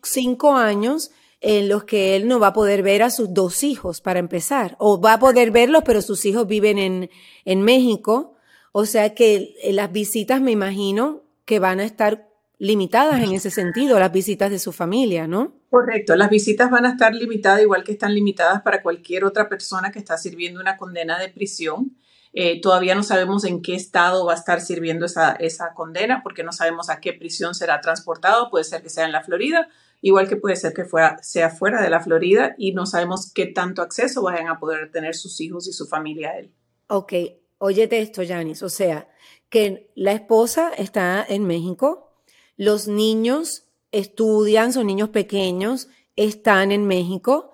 cinco 0.03 0.53
años 0.53 1.11
en 1.41 1.69
los 1.69 1.85
que 1.85 2.15
él 2.15 2.27
no 2.27 2.39
va 2.39 2.47
a 2.47 2.53
poder 2.53 2.83
ver 2.83 3.01
a 3.01 3.09
sus 3.09 3.33
dos 3.33 3.63
hijos 3.63 4.01
para 4.01 4.19
empezar, 4.19 4.75
o 4.79 4.99
va 4.99 5.13
a 5.13 5.19
poder 5.19 5.51
verlos, 5.51 5.83
pero 5.85 6.01
sus 6.01 6.25
hijos 6.25 6.47
viven 6.47 6.77
en, 6.77 7.09
en 7.45 7.61
México, 7.61 8.35
o 8.71 8.85
sea 8.85 9.13
que 9.13 9.55
las 9.71 9.91
visitas 9.91 10.41
me 10.41 10.51
imagino 10.51 11.23
que 11.45 11.59
van 11.59 11.79
a 11.79 11.85
estar 11.85 12.29
limitadas 12.59 13.23
en 13.23 13.31
ese 13.31 13.49
sentido, 13.49 13.97
las 13.99 14.11
visitas 14.11 14.51
de 14.51 14.59
su 14.59 14.73
familia, 14.73 15.27
¿no? 15.27 15.55
Correcto, 15.69 16.15
las 16.15 16.29
visitas 16.29 16.69
van 16.69 16.85
a 16.85 16.91
estar 16.91 17.15
limitadas 17.15 17.61
igual 17.61 17.83
que 17.83 17.93
están 17.93 18.13
limitadas 18.13 18.61
para 18.61 18.83
cualquier 18.83 19.23
otra 19.23 19.47
persona 19.47 19.91
que 19.91 19.99
está 19.99 20.17
sirviendo 20.17 20.59
una 20.59 20.77
condena 20.77 21.17
de 21.19 21.29
prisión. 21.29 21.95
Eh, 22.33 22.61
todavía 22.61 22.93
no 22.93 23.01
sabemos 23.01 23.43
en 23.45 23.61
qué 23.61 23.73
estado 23.73 24.25
va 24.25 24.33
a 24.33 24.35
estar 24.35 24.61
sirviendo 24.61 25.05
esa, 25.05 25.31
esa 25.31 25.73
condena 25.73 26.21
porque 26.21 26.43
no 26.43 26.51
sabemos 26.51 26.89
a 26.89 26.99
qué 26.99 27.13
prisión 27.13 27.55
será 27.55 27.81
transportado, 27.81 28.51
puede 28.51 28.65
ser 28.65 28.83
que 28.83 28.89
sea 28.89 29.05
en 29.05 29.13
la 29.13 29.23
Florida, 29.23 29.69
igual 30.01 30.27
que 30.27 30.35
puede 30.35 30.55
ser 30.55 30.73
que 30.73 30.85
sea 31.21 31.49
fuera 31.49 31.81
de 31.81 31.89
la 31.89 32.01
Florida 32.01 32.55
y 32.57 32.73
no 32.73 32.85
sabemos 32.85 33.31
qué 33.33 33.45
tanto 33.45 33.81
acceso 33.81 34.21
vayan 34.23 34.47
a 34.47 34.59
poder 34.59 34.91
tener 34.91 35.15
sus 35.15 35.39
hijos 35.41 35.67
y 35.67 35.73
su 35.73 35.87
familia 35.87 36.31
a 36.31 36.39
él. 36.39 36.51
Ok, 36.87 37.13
óyete 37.57 37.99
esto, 37.99 38.21
Janice, 38.27 38.65
o 38.65 38.69
sea, 38.69 39.09
que 39.49 39.91
la 39.95 40.13
esposa 40.13 40.71
está 40.77 41.25
en 41.27 41.45
México, 41.45 42.13
los 42.55 42.87
niños 42.87 43.69
estudian, 43.91 44.73
son 44.73 44.87
niños 44.87 45.09
pequeños, 45.09 45.87
están 46.15 46.71
en 46.71 46.85
México. 46.85 47.51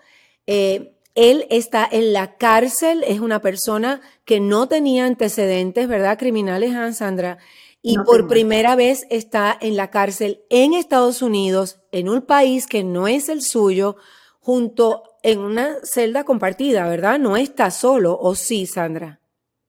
Eh, 0.47 0.95
él 1.13 1.47
está 1.49 1.87
en 1.89 2.11
la 2.11 2.35
cárcel, 2.37 3.03
es 3.07 3.19
una 3.19 3.41
persona 3.41 4.01
que 4.25 4.39
no 4.39 4.67
tenía 4.67 5.05
antecedentes, 5.05 5.87
¿verdad? 5.87 6.19
Criminales, 6.19 6.73
¿ah, 6.75 6.91
Sandra. 6.91 7.37
Y 7.87 7.99
por 7.99 8.27
primera 8.27 8.75
vez 8.75 9.05
está 9.11 9.55
en 9.61 9.77
la 9.77 9.91
cárcel 9.91 10.43
en 10.49 10.73
Estados 10.73 11.21
Unidos, 11.21 11.81
en 11.91 12.09
un 12.09 12.23
país 12.23 12.65
que 12.65 12.83
no 12.83 13.07
es 13.07 13.29
el 13.29 13.43
suyo, 13.43 13.95
junto 14.39 15.03
en 15.21 15.37
una 15.37 15.75
celda 15.83 16.23
compartida, 16.23 16.89
¿verdad? 16.89 17.19
No 17.19 17.37
está 17.37 17.69
solo, 17.69 18.17
¿o 18.19 18.33
sí, 18.33 18.65
Sandra? 18.65 19.21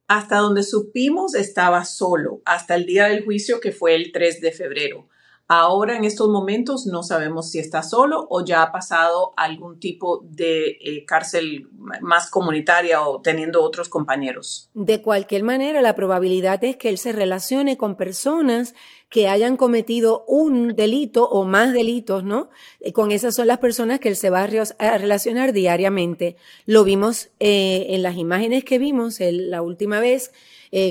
Hasta 0.08 0.38
donde 0.38 0.62
supimos 0.62 1.35
estaba 1.35 1.85
solo, 1.85 2.40
hasta 2.46 2.75
el 2.75 2.87
día 2.87 3.04
del 3.08 3.23
juicio 3.23 3.61
que 3.61 3.70
fue 3.70 3.94
el 3.94 4.12
3 4.12 4.40
de 4.40 4.52
febrero. 4.52 5.08
Ahora 5.49 5.97
en 5.97 6.05
estos 6.05 6.29
momentos 6.29 6.87
no 6.87 7.05
sabemos 7.05 7.50
si 7.53 7.61
está 7.61 7.85
solo 7.85 8.26
o 8.31 8.45
ya 8.45 8.62
ha 8.62 8.73
pasado 8.73 9.33
algún 9.37 9.79
tipo 9.79 10.25
de 10.29 10.71
eh, 10.81 11.05
cárcel 11.07 11.69
más 12.00 12.31
comunitaria 12.31 13.03
o 13.03 13.21
teniendo 13.21 13.62
otros 13.62 13.88
compañeros. 13.88 14.71
De 14.75 15.03
cualquier 15.03 15.45
manera, 15.45 15.83
la 15.83 15.95
probabilidad 15.95 16.65
es 16.65 16.76
que 16.76 16.88
él 16.88 16.99
se 16.99 17.12
relacione 17.12 17.76
con 17.76 17.95
personas 17.95 18.75
que 19.09 19.29
hayan 19.29 19.57
cometido 19.57 20.25
un 20.26 20.75
delito 20.75 21.29
o 21.29 21.45
más 21.45 21.73
delitos, 21.73 22.25
¿no? 22.25 22.50
Eh, 22.81 22.93
con 22.93 23.12
esas 23.12 23.37
son 23.37 23.47
las 23.47 23.59
personas 23.59 24.00
que 24.00 24.09
él 24.09 24.17
se 24.17 24.31
va 24.31 24.43
a 24.43 24.99
relacionar 24.99 25.53
diariamente. 25.53 26.37
Lo 26.65 26.83
vimos 26.83 27.29
eh, 27.38 27.87
en 27.91 28.03
las 28.03 28.17
imágenes 28.17 28.65
que 28.65 28.79
vimos 28.79 29.19
la 29.21 29.62
última 29.62 30.00
vez, 30.00 30.33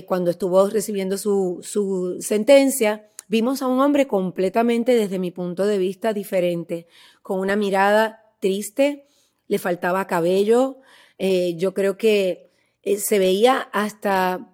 cuando 0.08 0.32
estuvo 0.32 0.68
recibiendo 0.68 1.16
su, 1.16 1.60
su 1.62 2.18
sentencia 2.20 3.08
Vimos 3.28 3.62
a 3.62 3.68
un 3.68 3.80
hombre 3.80 4.08
completamente 4.08 4.96
desde 4.96 5.20
mi 5.20 5.32
punto 5.32 5.66
de 5.66 5.78
vista 5.78 6.14
diferente, 6.14 6.88
con 7.22 7.40
una 7.40 7.56
mirada 7.56 8.24
triste, 8.40 9.08
le 9.48 9.60
faltaba 9.60 10.08
cabello, 10.08 10.80
eh, 11.18 11.56
yo 11.56 11.74
creo 11.74 11.98
que 11.98 12.52
eh, 12.84 12.98
se 12.98 13.20
veía 13.20 13.60
hasta, 13.74 14.48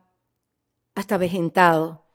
hasta 0.95 1.17
vejentado. 1.17 2.05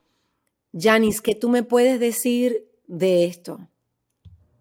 Janis, 0.73 1.21
¿qué 1.21 1.35
tú 1.35 1.49
me 1.49 1.63
puedes 1.63 2.01
decir 2.01 2.69
de 2.87 3.25
esto? 3.25 3.69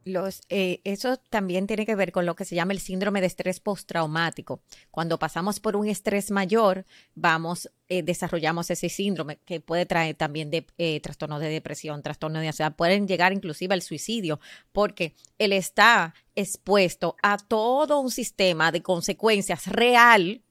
Los, 0.06 0.44
eh, 0.50 0.82
eso 0.84 1.18
también 1.18 1.66
tiene 1.66 1.84
que 1.84 1.96
ver 1.96 2.12
con 2.12 2.28
lo 2.28 2.36
que 2.36 2.46
se 2.46 2.54
llama 2.54 2.74
el 2.74 2.80
síndrome 2.80 3.22
de 3.22 3.28
estrés 3.28 3.60
postraumático. 3.60 4.62
Cuando 4.92 5.18
pasamos 5.18 5.60
por 5.60 5.76
un 5.76 5.88
estrés 5.88 6.30
mayor, 6.30 6.86
vamos, 7.16 7.72
eh, 7.90 8.04
desarrollamos 8.04 8.70
ese 8.70 8.88
síndrome 8.90 9.40
que 9.46 9.62
puede 9.62 9.88
traer 9.88 10.16
también 10.16 10.52
de, 10.52 10.68
eh, 10.78 11.00
trastornos 11.00 11.42
de 11.42 11.50
depresión, 11.50 12.04
trastornos 12.04 12.44
de 12.44 12.50
ansiedad, 12.50 12.76
pueden 12.76 13.08
llegar 13.08 13.34
inclusive 13.34 13.74
al 13.74 13.82
suicidio, 13.82 14.40
porque 14.72 15.16
él 15.40 15.52
está 15.52 16.14
expuesto 16.36 17.16
a 17.24 17.38
todo 17.38 18.00
un 18.00 18.12
sistema 18.12 18.72
de 18.72 18.84
consecuencias 18.84 19.66
real 19.66 20.44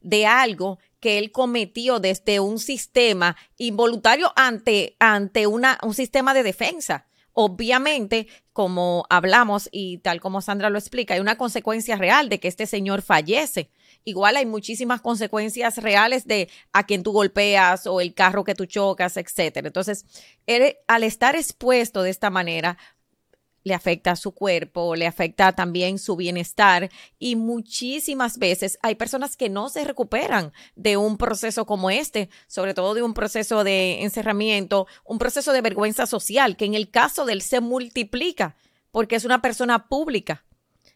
de 0.00 0.26
algo 0.26 0.80
que 0.98 1.18
él 1.18 1.30
cometió 1.30 2.00
desde 2.00 2.40
un 2.40 2.58
sistema 2.58 3.36
involuntario 3.56 4.32
ante, 4.34 4.96
ante 4.98 5.46
una, 5.46 5.78
un 5.82 5.94
sistema 5.94 6.34
de 6.34 6.42
defensa. 6.42 7.06
Obviamente, 7.38 8.28
como 8.54 9.04
hablamos 9.10 9.68
y 9.70 9.98
tal 9.98 10.22
como 10.22 10.40
Sandra 10.40 10.70
lo 10.70 10.78
explica, 10.78 11.12
hay 11.12 11.20
una 11.20 11.36
consecuencia 11.36 11.96
real 11.96 12.30
de 12.30 12.40
que 12.40 12.48
este 12.48 12.64
señor 12.64 13.02
fallece. 13.02 13.68
Igual 14.04 14.36
hay 14.36 14.46
muchísimas 14.46 15.02
consecuencias 15.02 15.76
reales 15.76 16.26
de 16.26 16.48
a 16.72 16.86
quien 16.86 17.02
tú 17.02 17.12
golpeas 17.12 17.86
o 17.86 18.00
el 18.00 18.14
carro 18.14 18.42
que 18.42 18.54
tú 18.54 18.64
chocas, 18.64 19.18
etcétera. 19.18 19.66
Entonces, 19.66 20.06
al 20.88 21.04
estar 21.04 21.36
expuesto 21.36 22.02
de 22.02 22.08
esta 22.08 22.30
manera, 22.30 22.78
le 23.66 23.74
afecta 23.74 24.12
a 24.12 24.16
su 24.16 24.30
cuerpo, 24.30 24.94
le 24.94 25.08
afecta 25.08 25.50
también 25.52 25.98
su 25.98 26.14
bienestar 26.14 26.88
y 27.18 27.34
muchísimas 27.34 28.38
veces 28.38 28.78
hay 28.80 28.94
personas 28.94 29.36
que 29.36 29.48
no 29.48 29.70
se 29.70 29.82
recuperan 29.82 30.52
de 30.76 30.96
un 30.96 31.18
proceso 31.18 31.66
como 31.66 31.90
este, 31.90 32.30
sobre 32.46 32.74
todo 32.74 32.94
de 32.94 33.02
un 33.02 33.12
proceso 33.12 33.64
de 33.64 34.04
encerramiento, 34.04 34.86
un 35.04 35.18
proceso 35.18 35.52
de 35.52 35.62
vergüenza 35.62 36.06
social, 36.06 36.56
que 36.56 36.64
en 36.64 36.74
el 36.74 36.92
caso 36.92 37.24
de 37.24 37.32
él 37.32 37.42
se 37.42 37.58
multiplica 37.58 38.54
porque 38.92 39.16
es 39.16 39.24
una 39.24 39.42
persona 39.42 39.88
pública. 39.88 40.44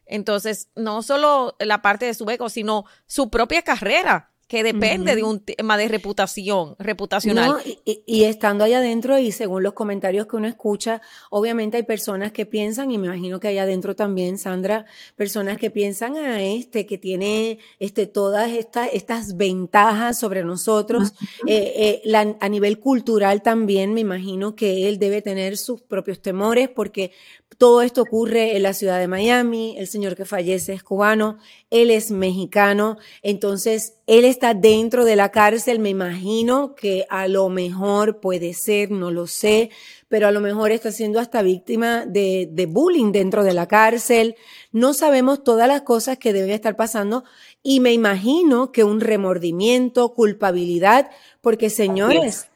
Entonces, 0.06 0.68
no 0.76 1.02
solo 1.02 1.56
la 1.58 1.82
parte 1.82 2.06
de 2.06 2.14
su 2.14 2.30
ego, 2.30 2.50
sino 2.50 2.84
su 3.06 3.30
propia 3.30 3.62
carrera 3.62 4.29
que 4.50 4.64
depende 4.64 5.14
de 5.14 5.22
un 5.22 5.38
tema 5.38 5.78
de 5.78 5.86
reputación, 5.86 6.74
reputacional. 6.80 7.58
y, 7.84 8.24
estando 8.24 8.64
allá 8.64 8.78
adentro 8.78 9.16
y 9.16 9.30
según 9.30 9.62
los 9.62 9.74
comentarios 9.74 10.26
que 10.26 10.34
uno 10.34 10.48
escucha, 10.48 11.00
obviamente 11.30 11.76
hay 11.76 11.84
personas 11.84 12.32
que 12.32 12.46
piensan, 12.46 12.90
y 12.90 12.98
me 12.98 13.06
imagino 13.06 13.38
que 13.38 13.46
allá 13.46 13.62
adentro 13.62 13.94
también, 13.94 14.38
Sandra, 14.38 14.86
personas 15.14 15.56
que 15.56 15.70
piensan 15.70 16.16
a 16.16 16.42
este, 16.42 16.84
que 16.84 16.98
tiene 16.98 17.60
este, 17.78 18.08
todas 18.08 18.50
estas, 18.50 18.88
estas 18.92 19.36
ventajas 19.36 20.18
sobre 20.18 20.42
nosotros. 20.42 21.12
Eh, 21.46 22.02
eh, 22.04 22.36
a 22.40 22.48
nivel 22.48 22.80
cultural 22.80 23.42
también 23.42 23.94
me 23.94 24.00
imagino 24.00 24.56
que 24.56 24.88
él 24.88 24.98
debe 24.98 25.22
tener 25.22 25.56
sus 25.56 25.80
propios 25.80 26.20
temores 26.20 26.68
porque 26.68 27.12
todo 27.60 27.82
esto 27.82 28.00
ocurre 28.00 28.56
en 28.56 28.62
la 28.62 28.72
ciudad 28.72 28.98
de 28.98 29.06
Miami, 29.06 29.74
el 29.76 29.86
señor 29.86 30.16
que 30.16 30.24
fallece 30.24 30.72
es 30.72 30.82
cubano, 30.82 31.36
él 31.68 31.90
es 31.90 32.10
mexicano, 32.10 32.96
entonces 33.20 33.98
él 34.06 34.24
está 34.24 34.54
dentro 34.54 35.04
de 35.04 35.14
la 35.14 35.30
cárcel, 35.30 35.78
me 35.78 35.90
imagino 35.90 36.74
que 36.74 37.04
a 37.10 37.28
lo 37.28 37.50
mejor 37.50 38.18
puede 38.18 38.54
ser, 38.54 38.90
no 38.90 39.10
lo 39.10 39.26
sé, 39.26 39.68
pero 40.08 40.26
a 40.26 40.30
lo 40.30 40.40
mejor 40.40 40.72
está 40.72 40.90
siendo 40.90 41.20
hasta 41.20 41.42
víctima 41.42 42.06
de, 42.06 42.48
de 42.50 42.64
bullying 42.64 43.12
dentro 43.12 43.44
de 43.44 43.52
la 43.52 43.68
cárcel. 43.68 44.36
No 44.72 44.94
sabemos 44.94 45.44
todas 45.44 45.68
las 45.68 45.82
cosas 45.82 46.16
que 46.16 46.32
deben 46.32 46.52
estar 46.52 46.76
pasando 46.76 47.24
y 47.62 47.80
me 47.80 47.92
imagino 47.92 48.72
que 48.72 48.84
un 48.84 49.00
remordimiento, 49.00 50.14
culpabilidad, 50.14 51.10
porque 51.42 51.68
señores, 51.68 52.48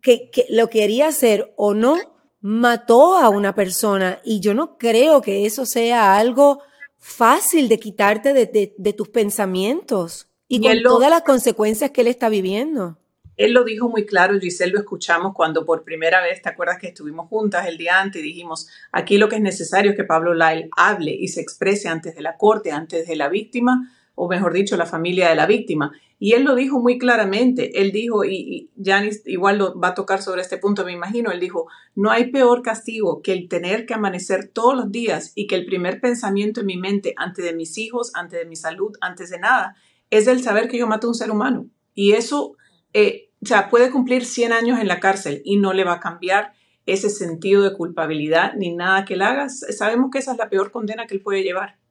que, 0.00 0.30
que 0.30 0.46
lo 0.48 0.70
quería 0.70 1.08
hacer 1.08 1.52
o 1.56 1.74
no, 1.74 2.11
mató 2.42 3.16
a 3.16 3.28
una 3.28 3.54
persona 3.54 4.20
y 4.24 4.40
yo 4.40 4.52
no 4.52 4.76
creo 4.76 5.22
que 5.22 5.46
eso 5.46 5.64
sea 5.64 6.16
algo 6.16 6.60
fácil 6.98 7.68
de 7.68 7.78
quitarte 7.78 8.34
de, 8.34 8.92
tus 8.92 9.08
pensamientos 9.08 10.28
y, 10.48 10.60
con 10.60 10.82
todas 10.82 11.08
las 11.08 11.22
consecuencias 11.22 11.92
que 11.92 12.02
él 12.02 12.08
está 12.08 12.28
viviendo. 12.28 12.98
Él 13.36 13.52
lo 13.52 13.64
dijo 13.64 13.88
muy 13.88 14.04
claro, 14.04 14.38
Giselle, 14.38 14.72
lo 14.72 14.80
escuchamos 14.80 15.32
cuando 15.34 15.64
por 15.64 15.84
primera 15.84 16.20
vez, 16.20 16.42
¿te 16.42 16.48
acuerdas 16.48 16.78
que 16.78 16.88
estuvimos 16.88 17.28
juntas 17.28 17.66
el 17.66 17.78
día 17.78 18.00
antes 18.00 18.20
y 18.20 18.24
dijimos, 18.24 18.68
aquí 18.90 19.18
lo 19.18 19.28
que 19.28 19.36
es 19.36 19.42
necesario 19.42 19.92
es 19.92 19.96
que 19.96 20.04
Pablo 20.04 20.34
Lyle 20.34 20.68
hable 20.76 21.12
y 21.12 21.28
se 21.28 21.40
exprese 21.40 21.88
antes 21.88 22.14
de 22.14 22.22
la 22.22 22.36
corte, 22.36 22.72
antes 22.72 23.06
de 23.06 23.16
la 23.16 23.28
víctima, 23.28 23.90
o 24.14 24.28
mejor 24.28 24.52
dicho, 24.52 24.76
la 24.76 24.86
familia 24.86 25.28
de 25.28 25.34
la 25.34 25.46
víctima. 25.46 25.92
Y 26.18 26.34
él 26.34 26.44
lo 26.44 26.54
dijo 26.54 26.78
muy 26.80 26.98
claramente. 26.98 27.80
Él 27.80 27.90
dijo, 27.90 28.24
y, 28.24 28.70
Janis 28.82 29.22
igual 29.26 29.58
lo 29.58 29.78
va 29.78 29.88
a 29.88 29.94
tocar 29.94 30.22
sobre 30.22 30.42
este 30.42 30.58
punto, 30.58 30.84
me 30.84 30.92
imagino, 30.92 31.32
él 31.32 31.40
dijo, 31.40 31.66
no 31.94 32.10
hay 32.10 32.30
peor 32.30 32.62
castigo 32.62 33.22
que 33.22 33.32
el 33.32 33.48
tener 33.48 33.86
que 33.86 33.94
amanecer 33.94 34.48
todos 34.48 34.76
los 34.76 34.92
días 34.92 35.32
y 35.34 35.46
que 35.46 35.56
el 35.56 35.66
primer 35.66 36.00
pensamiento 36.00 36.60
en 36.60 36.66
mi 36.66 36.76
mente, 36.76 37.14
antes 37.16 37.44
de 37.44 37.54
mis 37.54 37.76
hijos, 37.78 38.12
antes 38.14 38.38
de 38.38 38.46
mi 38.46 38.56
salud, 38.56 38.92
antes 39.00 39.30
de 39.30 39.38
nada, 39.38 39.74
es 40.10 40.26
el 40.26 40.42
saber 40.42 40.68
que 40.68 40.78
yo 40.78 40.86
mato 40.86 41.06
a 41.06 41.10
un 41.10 41.14
ser 41.14 41.30
humano. 41.30 41.66
Y 41.94 42.12
eso, 42.12 42.56
eh, 42.92 43.30
o 43.42 43.46
sea, 43.46 43.68
puede 43.68 43.90
cumplir 43.90 44.24
100 44.24 44.52
años 44.52 44.78
en 44.78 44.88
la 44.88 45.00
cárcel 45.00 45.42
y 45.44 45.56
no 45.56 45.72
le 45.72 45.84
va 45.84 45.94
a 45.94 46.00
cambiar 46.00 46.52
ese 46.86 47.10
sentido 47.10 47.62
de 47.62 47.74
culpabilidad 47.74 48.54
ni 48.56 48.74
nada 48.74 49.04
que 49.04 49.14
él 49.14 49.22
haga. 49.22 49.48
Sabemos 49.48 50.10
que 50.12 50.18
esa 50.18 50.32
es 50.32 50.38
la 50.38 50.48
peor 50.48 50.70
condena 50.70 51.06
que 51.06 51.14
él 51.14 51.22
puede 51.22 51.42
llevar. 51.42 51.81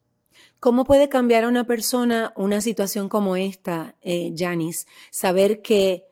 ¿Cómo 0.62 0.84
puede 0.84 1.08
cambiar 1.08 1.42
a 1.42 1.48
una 1.48 1.64
persona 1.64 2.32
una 2.36 2.60
situación 2.60 3.08
como 3.08 3.34
esta, 3.34 3.96
eh, 4.00 4.32
Janice? 4.36 4.86
Saber 5.10 5.60
que 5.60 6.04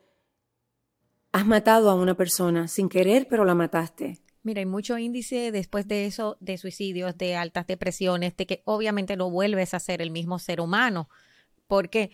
has 1.31 1.45
matado 1.45 1.89
a 1.89 1.95
una 1.95 2.17
persona 2.17 2.67
sin 2.67 2.89
querer, 2.89 3.27
pero 3.29 3.45
la 3.45 3.55
mataste. 3.55 4.19
Mira, 4.43 4.59
hay 4.59 4.65
mucho 4.65 4.97
índice 4.97 5.53
después 5.53 5.87
de 5.87 6.05
eso 6.05 6.35
de 6.41 6.57
suicidios, 6.57 7.17
de 7.17 7.37
altas 7.37 7.65
depresiones, 7.65 8.35
de 8.35 8.45
que 8.45 8.61
obviamente 8.65 9.15
no 9.15 9.31
vuelves 9.31 9.73
a 9.73 9.79
ser 9.79 10.01
el 10.01 10.11
mismo 10.11 10.37
ser 10.37 10.59
humano, 10.59 11.07
porque 11.67 12.11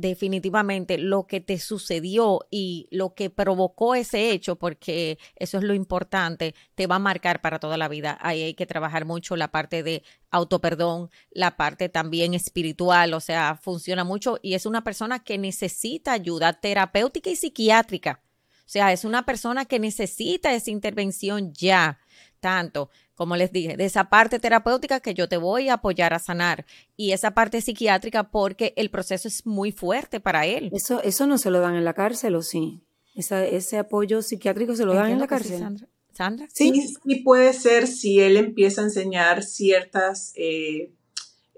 definitivamente 0.00 0.98
lo 0.98 1.26
que 1.26 1.40
te 1.40 1.58
sucedió 1.58 2.40
y 2.50 2.88
lo 2.90 3.14
que 3.14 3.30
provocó 3.30 3.94
ese 3.94 4.30
hecho, 4.30 4.56
porque 4.56 5.18
eso 5.36 5.58
es 5.58 5.64
lo 5.64 5.74
importante, 5.74 6.54
te 6.74 6.86
va 6.86 6.96
a 6.96 6.98
marcar 6.98 7.40
para 7.40 7.58
toda 7.58 7.76
la 7.76 7.88
vida. 7.88 8.18
Ahí 8.20 8.42
hay 8.42 8.54
que 8.54 8.66
trabajar 8.66 9.04
mucho 9.04 9.36
la 9.36 9.52
parte 9.52 9.82
de 9.82 10.02
autoperdón, 10.30 11.10
la 11.30 11.56
parte 11.56 11.88
también 11.88 12.34
espiritual, 12.34 13.14
o 13.14 13.20
sea, 13.20 13.58
funciona 13.60 14.04
mucho 14.04 14.38
y 14.42 14.54
es 14.54 14.66
una 14.66 14.82
persona 14.82 15.22
que 15.22 15.38
necesita 15.38 16.12
ayuda 16.12 16.54
terapéutica 16.54 17.30
y 17.30 17.36
psiquiátrica. 17.36 18.22
O 18.60 18.70
sea, 18.72 18.92
es 18.92 19.04
una 19.04 19.26
persona 19.26 19.66
que 19.66 19.78
necesita 19.78 20.54
esa 20.54 20.70
intervención 20.70 21.52
ya, 21.52 21.98
tanto 22.42 22.90
como 23.22 23.36
les 23.36 23.52
dije, 23.52 23.76
de 23.76 23.84
esa 23.84 24.10
parte 24.10 24.40
terapéutica 24.40 24.98
que 24.98 25.14
yo 25.14 25.28
te 25.28 25.36
voy 25.36 25.68
a 25.68 25.74
apoyar 25.74 26.12
a 26.12 26.18
sanar 26.18 26.66
y 26.96 27.12
esa 27.12 27.30
parte 27.30 27.60
psiquiátrica 27.60 28.30
porque 28.30 28.72
el 28.76 28.90
proceso 28.90 29.28
es 29.28 29.46
muy 29.46 29.70
fuerte 29.70 30.18
para 30.18 30.44
él. 30.44 30.70
Eso, 30.72 31.00
eso 31.04 31.28
no 31.28 31.38
se 31.38 31.50
lo 31.50 31.60
dan 31.60 31.76
en 31.76 31.84
la 31.84 31.94
cárcel 31.94 32.34
o 32.34 32.42
sí. 32.42 32.82
ese 33.14 33.78
apoyo 33.78 34.22
psiquiátrico 34.22 34.74
se 34.74 34.84
lo 34.84 34.94
dan 34.94 35.12
en 35.12 35.20
la 35.20 35.28
cárcel. 35.28 35.86
Sandra. 36.12 36.48
Sí, 36.52 36.72
sí 36.74 37.16
puede 37.24 37.52
ser 37.52 37.86
si 37.86 38.18
él 38.18 38.36
empieza 38.36 38.80
a 38.80 38.84
enseñar 38.84 39.44
ciertas 39.44 40.32
eh, 40.34 40.92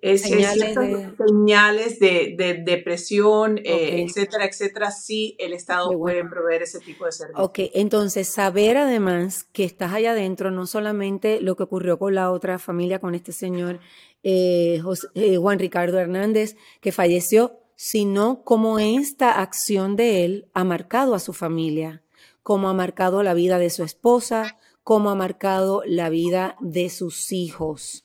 señales, 0.05 1.99
de... 1.99 2.63
depresión, 2.65 3.59
eh, 3.59 4.05
etcétera, 4.07 4.45
etcétera, 4.45 4.91
sí 4.91 5.35
el 5.39 5.55
Estado 5.55 5.91
puede 5.99 6.25
proveer 6.29 6.63
ese 6.63 6.79
tipo 6.81 7.07
de 7.07 7.13
servicios. 7.13 7.47
Ok, 7.47 7.59
entonces 7.73 8.29
saber 8.29 8.77
además 8.77 9.45
que 9.53 9.65
estás 9.65 9.95
allá 9.95 10.13
adentro, 10.13 10.51
no 10.51 10.67
solamente 10.67 11.41
lo 11.41 11.57
que 11.57 11.63
ocurrió 11.63 11.99
con 11.99 12.15
la 12.15 12.31
otra 12.31 12.59
familia, 12.59 12.99
con 12.99 13.15
este 13.15 13.33
señor 13.33 13.81
eh, 14.23 14.83
eh, 15.15 15.37
Juan 15.37 15.59
Ricardo 15.59 15.99
Hernández, 15.99 16.57
que 16.81 16.93
falleció, 16.93 17.61
sino 17.77 18.45
cómo 18.45 18.79
esta 18.79 19.41
acción 19.41 19.97
de 19.97 20.25
él 20.25 20.49
ha 20.53 20.65
marcado 20.65 21.15
a 21.15 21.21
su 21.21 21.33
familia, 21.33 22.03
cómo 22.43 22.69
ha 22.69 22.75
marcado 22.75 23.23
la 23.23 23.33
vida 23.33 23.59
de 23.59 23.71
su 23.71 23.83
esposa, 23.83 24.59
cómo 24.83 25.09
ha 25.11 25.15
marcado 25.15 25.83
la 25.87 26.11
vida 26.11 26.57
de 26.61 26.91
sus 26.91 27.33
hijos 27.33 28.04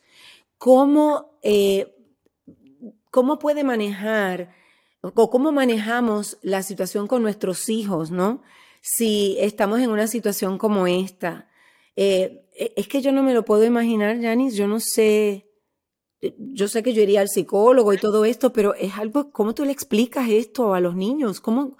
cómo, 0.60 1.39
eh, 1.42 1.96
cómo 3.10 3.39
puede 3.39 3.63
manejar 3.63 4.54
o 5.01 5.30
cómo 5.32 5.51
manejamos 5.51 6.38
la 6.44 6.62
situación 6.62 7.08
con 7.08 7.24
nuestros 7.24 7.70
hijos, 7.70 8.12
¿no? 8.12 8.44
Si 8.82 9.38
estamos 9.39 9.80
en 9.80 9.89
una 9.89 10.08
situación 10.08 10.58
como 10.58 10.86
esta. 10.86 11.48
Eh, 11.96 12.46
e, 12.54 12.74
es 12.75 12.88
que 12.88 13.01
yo 13.01 13.12
no 13.12 13.24
me 13.24 13.34
lo 13.34 13.46
puedo 13.46 13.63
imaginar, 13.63 14.22
Janice, 14.22 14.58
yo 14.58 14.68
no 14.68 14.80
sé, 14.82 15.50
yo 16.38 16.68
sé 16.68 16.84
que 16.84 16.94
yo 16.94 17.01
iría 17.01 17.22
al 17.22 17.30
psicólogo 17.30 17.94
y 17.94 17.98
todo 17.98 18.25
esto, 18.25 18.51
pero 18.51 18.75
es 18.75 18.98
algo, 18.98 19.32
¿cómo 19.32 19.56
tú 19.56 19.63
le 19.63 19.72
explicas 19.72 20.30
esto 20.30 20.74
a 20.74 20.82
los 20.82 20.94
niños? 20.96 21.39
¿Cómo, 21.39 21.78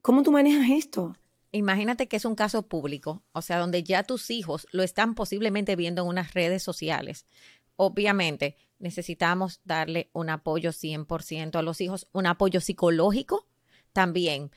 cómo 0.00 0.22
tú 0.22 0.30
manejas 0.30 0.70
esto? 0.70 1.16
Imagínate 1.50 2.06
que 2.08 2.16
es 2.16 2.24
un 2.24 2.34
caso 2.36 2.62
público, 2.62 3.22
o 3.32 3.42
sea, 3.42 3.58
donde 3.58 3.82
ya 3.82 4.04
tus 4.04 4.30
hijos 4.30 4.68
lo 4.70 4.82
están 4.82 5.14
posiblemente 5.14 5.76
viendo 5.76 6.02
en 6.02 6.08
unas 6.08 6.34
redes 6.34 6.62
sociales 6.62 7.26
obviamente 7.78 8.56
necesitamos 8.80 9.60
darle 9.64 10.10
un 10.12 10.30
apoyo 10.30 10.72
100% 10.72 11.56
a 11.56 11.62
los 11.62 11.80
hijos, 11.80 12.08
un 12.12 12.26
apoyo 12.26 12.60
psicológico 12.60 13.46
también, 13.92 14.50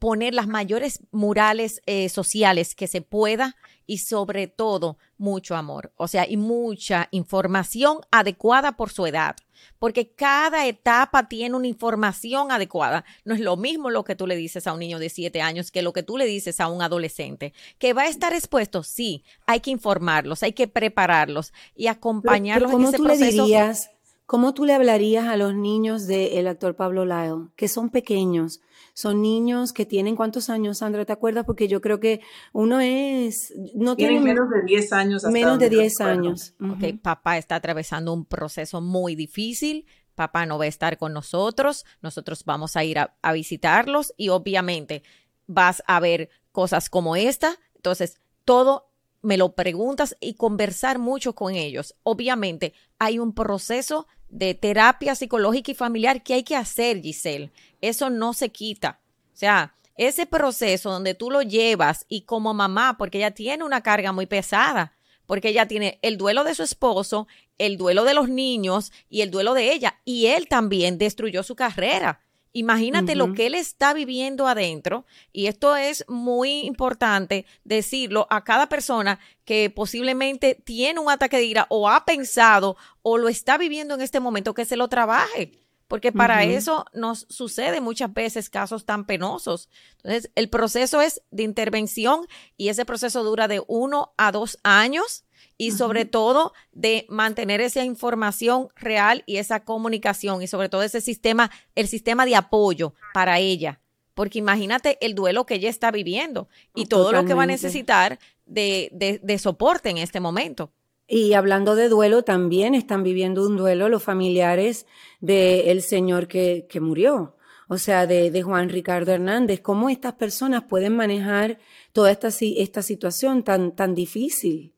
poner 0.00 0.34
las 0.34 0.48
mayores 0.48 1.00
murales 1.12 1.82
eh, 1.86 2.08
sociales 2.08 2.74
que 2.74 2.88
se 2.88 3.02
pueda 3.02 3.54
y 3.86 3.98
sobre 3.98 4.46
todo 4.46 4.98
mucho 5.18 5.56
amor, 5.56 5.92
o 5.96 6.08
sea, 6.08 6.26
y 6.26 6.36
mucha 6.36 7.08
información 7.10 7.98
adecuada 8.10 8.76
por 8.76 8.90
su 8.90 9.04
edad, 9.06 9.36
porque 9.78 10.12
cada 10.12 10.66
etapa 10.66 11.28
tiene 11.28 11.56
una 11.56 11.66
información 11.66 12.50
adecuada. 12.50 13.04
No 13.24 13.34
es 13.34 13.40
lo 13.40 13.56
mismo 13.56 13.90
lo 13.90 14.04
que 14.04 14.16
tú 14.16 14.26
le 14.26 14.36
dices 14.36 14.66
a 14.66 14.72
un 14.72 14.78
niño 14.78 14.98
de 14.98 15.10
siete 15.10 15.42
años 15.42 15.70
que 15.70 15.82
lo 15.82 15.92
que 15.92 16.02
tú 16.02 16.16
le 16.16 16.24
dices 16.24 16.60
a 16.60 16.68
un 16.68 16.82
adolescente, 16.82 17.52
que 17.78 17.92
va 17.92 18.02
a 18.02 18.08
estar 18.08 18.32
expuesto, 18.32 18.82
sí, 18.82 19.22
hay 19.46 19.60
que 19.60 19.70
informarlos, 19.70 20.42
hay 20.42 20.52
que 20.52 20.68
prepararlos 20.68 21.52
y 21.74 21.88
acompañarlos 21.88 22.72
en 22.72 22.82
ese 22.84 22.96
tú 22.96 23.04
proceso. 23.04 23.24
Le 23.24 23.42
dirías, 23.42 23.90
¿Cómo 24.30 24.54
tú 24.54 24.64
le 24.64 24.74
hablarías 24.74 25.26
a 25.26 25.36
los 25.36 25.56
niños 25.56 26.06
del 26.06 26.46
actor 26.46 26.76
Pablo 26.76 27.04
Lyle, 27.04 27.48
que 27.56 27.66
son 27.66 27.90
pequeños? 27.90 28.60
Son 28.94 29.20
niños 29.22 29.72
que 29.72 29.86
tienen 29.86 30.14
cuántos 30.14 30.50
años, 30.50 30.78
Sandra, 30.78 31.04
¿te 31.04 31.12
acuerdas? 31.12 31.44
Porque 31.44 31.66
yo 31.66 31.80
creo 31.80 31.98
que 31.98 32.20
uno 32.52 32.78
es... 32.78 33.52
No 33.74 33.96
tiene 33.96 34.20
menos 34.20 34.48
de 34.48 34.62
10 34.64 34.92
años. 34.92 35.24
menos 35.24 35.58
de 35.58 35.68
10 35.68 36.00
años. 36.02 36.54
Ok, 36.60 37.00
papá 37.02 37.38
está 37.38 37.56
atravesando 37.56 38.12
un 38.12 38.24
proceso 38.24 38.80
muy 38.80 39.16
difícil, 39.16 39.84
papá 40.14 40.46
no 40.46 40.58
va 40.58 40.66
a 40.66 40.68
estar 40.68 40.96
con 40.96 41.12
nosotros, 41.12 41.84
nosotros 42.00 42.44
vamos 42.44 42.76
a 42.76 42.84
ir 42.84 43.00
a, 43.00 43.16
a 43.22 43.32
visitarlos 43.32 44.14
y 44.16 44.28
obviamente 44.28 45.02
vas 45.48 45.82
a 45.88 45.98
ver 45.98 46.30
cosas 46.52 46.88
como 46.88 47.16
esta. 47.16 47.56
Entonces, 47.74 48.20
todo 48.44 48.89
me 49.22 49.36
lo 49.36 49.54
preguntas 49.54 50.16
y 50.20 50.34
conversar 50.34 50.98
mucho 50.98 51.34
con 51.34 51.54
ellos. 51.54 51.94
Obviamente 52.02 52.72
hay 52.98 53.18
un 53.18 53.34
proceso 53.34 54.06
de 54.28 54.54
terapia 54.54 55.14
psicológica 55.14 55.72
y 55.72 55.74
familiar 55.74 56.22
que 56.22 56.34
hay 56.34 56.42
que 56.42 56.56
hacer, 56.56 57.00
Giselle. 57.02 57.50
Eso 57.80 58.10
no 58.10 58.32
se 58.32 58.50
quita. 58.50 59.00
O 59.32 59.36
sea, 59.36 59.74
ese 59.96 60.26
proceso 60.26 60.90
donde 60.90 61.14
tú 61.14 61.30
lo 61.30 61.42
llevas 61.42 62.06
y 62.08 62.22
como 62.22 62.54
mamá, 62.54 62.96
porque 62.96 63.18
ella 63.18 63.32
tiene 63.32 63.64
una 63.64 63.82
carga 63.82 64.12
muy 64.12 64.26
pesada, 64.26 64.96
porque 65.26 65.48
ella 65.50 65.66
tiene 65.66 65.98
el 66.02 66.16
duelo 66.16 66.44
de 66.44 66.54
su 66.54 66.62
esposo, 66.62 67.28
el 67.58 67.76
duelo 67.76 68.04
de 68.04 68.14
los 68.14 68.28
niños 68.28 68.92
y 69.08 69.20
el 69.20 69.30
duelo 69.30 69.54
de 69.54 69.72
ella, 69.72 70.00
y 70.04 70.26
él 70.26 70.48
también 70.48 70.96
destruyó 70.96 71.42
su 71.42 71.54
carrera. 71.54 72.20
Imagínate 72.52 73.14
lo 73.14 73.32
que 73.32 73.46
él 73.46 73.54
está 73.54 73.94
viviendo 73.94 74.48
adentro 74.48 75.06
y 75.32 75.46
esto 75.46 75.76
es 75.76 76.04
muy 76.08 76.62
importante 76.62 77.46
decirlo 77.62 78.26
a 78.28 78.42
cada 78.42 78.68
persona 78.68 79.20
que 79.44 79.70
posiblemente 79.70 80.56
tiene 80.56 80.98
un 80.98 81.10
ataque 81.10 81.36
de 81.36 81.44
ira 81.44 81.66
o 81.70 81.88
ha 81.88 82.04
pensado 82.04 82.76
o 83.02 83.18
lo 83.18 83.28
está 83.28 83.56
viviendo 83.56 83.94
en 83.94 84.00
este 84.00 84.18
momento 84.18 84.52
que 84.52 84.64
se 84.64 84.76
lo 84.76 84.88
trabaje, 84.88 85.52
porque 85.86 86.10
para 86.10 86.42
eso 86.42 86.86
nos 86.92 87.26
sucede 87.28 87.80
muchas 87.80 88.12
veces 88.12 88.50
casos 88.50 88.84
tan 88.84 89.06
penosos. 89.06 89.68
Entonces, 89.98 90.32
el 90.34 90.50
proceso 90.50 91.00
es 91.00 91.22
de 91.30 91.44
intervención 91.44 92.26
y 92.56 92.68
ese 92.68 92.84
proceso 92.84 93.22
dura 93.22 93.46
de 93.46 93.62
uno 93.68 94.12
a 94.16 94.32
dos 94.32 94.58
años 94.64 95.24
y 95.60 95.72
sobre 95.72 96.06
todo 96.06 96.54
de 96.72 97.04
mantener 97.10 97.60
esa 97.60 97.84
información 97.84 98.68
real 98.76 99.24
y 99.26 99.36
esa 99.36 99.62
comunicación 99.62 100.40
y 100.40 100.46
sobre 100.46 100.70
todo 100.70 100.82
ese 100.82 101.02
sistema, 101.02 101.50
el 101.74 101.86
sistema 101.86 102.24
de 102.24 102.34
apoyo 102.34 102.94
para 103.12 103.38
ella. 103.40 103.78
Porque 104.14 104.38
imagínate 104.38 104.96
el 105.02 105.14
duelo 105.14 105.44
que 105.44 105.56
ella 105.56 105.68
está 105.68 105.90
viviendo 105.90 106.48
y 106.74 106.86
todo 106.86 107.12
lo 107.12 107.26
que 107.26 107.34
va 107.34 107.42
a 107.42 107.46
necesitar 107.46 108.18
de, 108.46 109.20
de, 109.22 109.38
soporte 109.38 109.90
en 109.90 109.98
este 109.98 110.18
momento. 110.18 110.72
Y 111.06 111.34
hablando 111.34 111.74
de 111.74 111.90
duelo, 111.90 112.22
también 112.22 112.74
están 112.74 113.02
viviendo 113.02 113.46
un 113.46 113.58
duelo 113.58 113.90
los 113.90 114.02
familiares 114.02 114.86
del 115.20 115.82
señor 115.82 116.26
que, 116.26 116.68
que, 116.70 116.80
murió, 116.80 117.36
o 117.68 117.76
sea, 117.76 118.06
de, 118.06 118.30
de, 118.30 118.42
Juan 118.42 118.70
Ricardo 118.70 119.12
Hernández. 119.12 119.60
¿Cómo 119.60 119.90
estas 119.90 120.14
personas 120.14 120.64
pueden 120.64 120.96
manejar 120.96 121.58
toda 121.92 122.10
esta, 122.10 122.28
esta 122.28 122.80
situación 122.80 123.42
tan, 123.42 123.76
tan 123.76 123.94
difícil? 123.94 124.72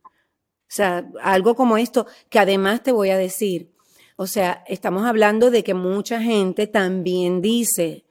O 0.73 0.75
sea, 0.75 1.07
algo 1.21 1.55
como 1.55 1.77
esto, 1.77 2.07
que 2.31 2.39
además 2.39 2.83
te 2.83 2.93
voy 2.93 3.11
a 3.11 3.19
decir, 3.19 3.75
o 4.17 4.27
sea, 4.27 4.65
estamos 4.67 5.05
hablando 5.05 5.51
de 5.51 5.63
que 5.63 5.75
mucha 5.75 6.23
gente 6.23 6.67
también 6.67 7.43
dice, 7.43 8.07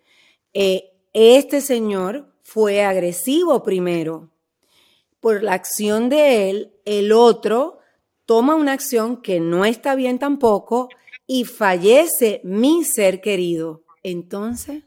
eh, 0.53 0.91
este 1.11 1.59
señor 1.61 2.31
fue 2.43 2.83
agresivo 2.83 3.63
primero. 3.63 4.29
Por 5.19 5.41
la 5.41 5.53
acción 5.53 6.09
de 6.09 6.51
él, 6.51 6.73
el 6.85 7.13
otro 7.13 7.79
toma 8.27 8.53
una 8.53 8.73
acción 8.73 9.23
que 9.23 9.39
no 9.39 9.65
está 9.65 9.95
bien 9.95 10.19
tampoco 10.19 10.89
y 11.25 11.45
fallece 11.45 12.41
mi 12.43 12.83
ser 12.83 13.21
querido. 13.21 13.85
Entonces. 14.03 14.83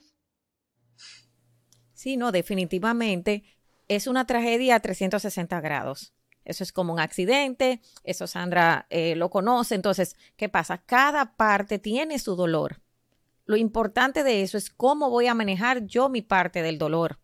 Sí, 1.92 2.16
no, 2.16 2.30
definitivamente 2.30 3.42
es 3.88 4.06
una 4.06 4.28
tragedia 4.28 4.76
a 4.76 4.80
360 4.80 5.60
grados. 5.60 6.14
Eso 6.44 6.62
es 6.62 6.72
como 6.72 6.92
un 6.92 7.00
accidente, 7.00 7.80
eso 8.02 8.26
Sandra 8.26 8.86
eh, 8.90 9.14
lo 9.16 9.30
conoce. 9.30 9.74
Entonces, 9.74 10.16
¿qué 10.36 10.48
pasa? 10.48 10.78
Cada 10.78 11.36
parte 11.36 11.78
tiene 11.78 12.18
su 12.18 12.36
dolor. 12.36 12.80
Lo 13.46 13.56
importante 13.56 14.24
de 14.24 14.42
eso 14.42 14.56
es 14.56 14.70
cómo 14.70 15.10
voy 15.10 15.26
a 15.26 15.34
manejar 15.34 15.86
yo 15.86 16.08
mi 16.08 16.22
parte 16.22 16.62
del 16.62 16.78
dolor. 16.78 17.18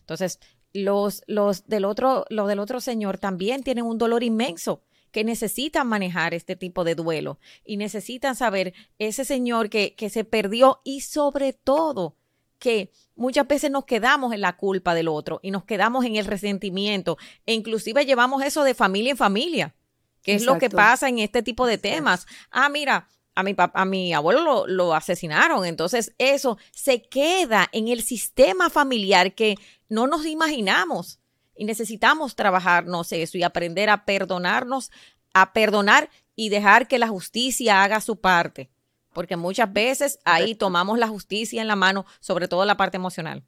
Entonces, 0.00 0.40
los, 0.72 1.22
los 1.26 1.66
del 1.66 1.84
otro, 1.84 2.24
los 2.30 2.48
del 2.48 2.58
otro 2.58 2.80
señor 2.80 3.18
también 3.18 3.62
tienen 3.62 3.84
un 3.84 3.98
dolor 3.98 4.22
inmenso 4.22 4.82
que 5.10 5.24
necesitan 5.24 5.86
manejar 5.86 6.32
este 6.32 6.56
tipo 6.56 6.84
de 6.84 6.94
duelo 6.94 7.38
y 7.64 7.76
necesitan 7.76 8.34
saber 8.34 8.72
ese 8.98 9.24
señor 9.24 9.68
que, 9.68 9.94
que 9.94 10.08
se 10.08 10.24
perdió 10.24 10.80
y 10.84 11.02
sobre 11.02 11.52
todo 11.52 12.16
que 12.62 12.92
muchas 13.16 13.48
veces 13.48 13.72
nos 13.72 13.86
quedamos 13.86 14.32
en 14.32 14.40
la 14.40 14.56
culpa 14.56 14.94
del 14.94 15.08
otro 15.08 15.40
y 15.42 15.50
nos 15.50 15.64
quedamos 15.64 16.04
en 16.04 16.14
el 16.14 16.26
resentimiento 16.26 17.18
e 17.44 17.54
inclusive 17.54 18.06
llevamos 18.06 18.40
eso 18.44 18.62
de 18.62 18.72
familia 18.72 19.10
en 19.10 19.16
familia, 19.16 19.74
que 20.22 20.34
es 20.34 20.44
lo 20.44 20.58
que 20.58 20.70
pasa 20.70 21.08
en 21.08 21.18
este 21.18 21.42
tipo 21.42 21.66
de 21.66 21.76
temas. 21.76 22.24
Ah, 22.52 22.68
mira, 22.68 23.08
a 23.34 23.42
mi, 23.42 23.56
a 23.58 23.84
mi 23.84 24.14
abuelo 24.14 24.42
lo, 24.42 24.66
lo, 24.68 24.94
asesinaron. 24.94 25.64
Entonces, 25.64 26.14
eso 26.18 26.56
se 26.70 27.02
queda 27.02 27.68
en 27.72 27.88
el 27.88 28.04
sistema 28.04 28.70
familiar 28.70 29.34
que 29.34 29.56
no 29.88 30.06
nos 30.06 30.24
imaginamos. 30.24 31.18
Y 31.56 31.64
necesitamos 31.64 32.36
trabajarnos 32.36 33.10
eso 33.10 33.38
y 33.38 33.42
aprender 33.42 33.90
a 33.90 34.04
perdonarnos, 34.04 34.92
a 35.34 35.52
perdonar 35.52 36.10
y 36.36 36.48
dejar 36.48 36.86
que 36.86 37.00
la 37.00 37.08
justicia 37.08 37.82
haga 37.82 38.00
su 38.00 38.20
parte 38.20 38.70
porque 39.12 39.36
muchas 39.36 39.72
veces 39.72 40.18
ahí 40.24 40.54
tomamos 40.54 40.98
la 40.98 41.08
justicia 41.08 41.60
en 41.60 41.68
la 41.68 41.76
mano, 41.76 42.06
sobre 42.20 42.48
todo 42.48 42.64
la 42.64 42.76
parte 42.76 42.96
emocional. 42.96 43.44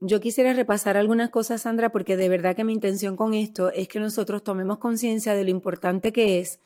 Yo 0.00 0.20
quisiera 0.20 0.52
repasar 0.52 0.98
algunas 0.98 1.30
cosas, 1.30 1.62
Sandra, 1.62 1.90
porque 1.90 2.16
de 2.16 2.28
verdad 2.28 2.54
que 2.54 2.64
mi 2.64 2.74
intención 2.74 3.16
con 3.16 3.32
esto 3.32 3.70
es 3.72 3.88
que 3.88 3.98
nosotros 3.98 4.44
tomemos 4.44 4.78
conciencia 4.78 5.34
de 5.34 5.44
lo 5.44 5.50
importante 5.50 6.12
que 6.12 6.38
es 6.38 6.60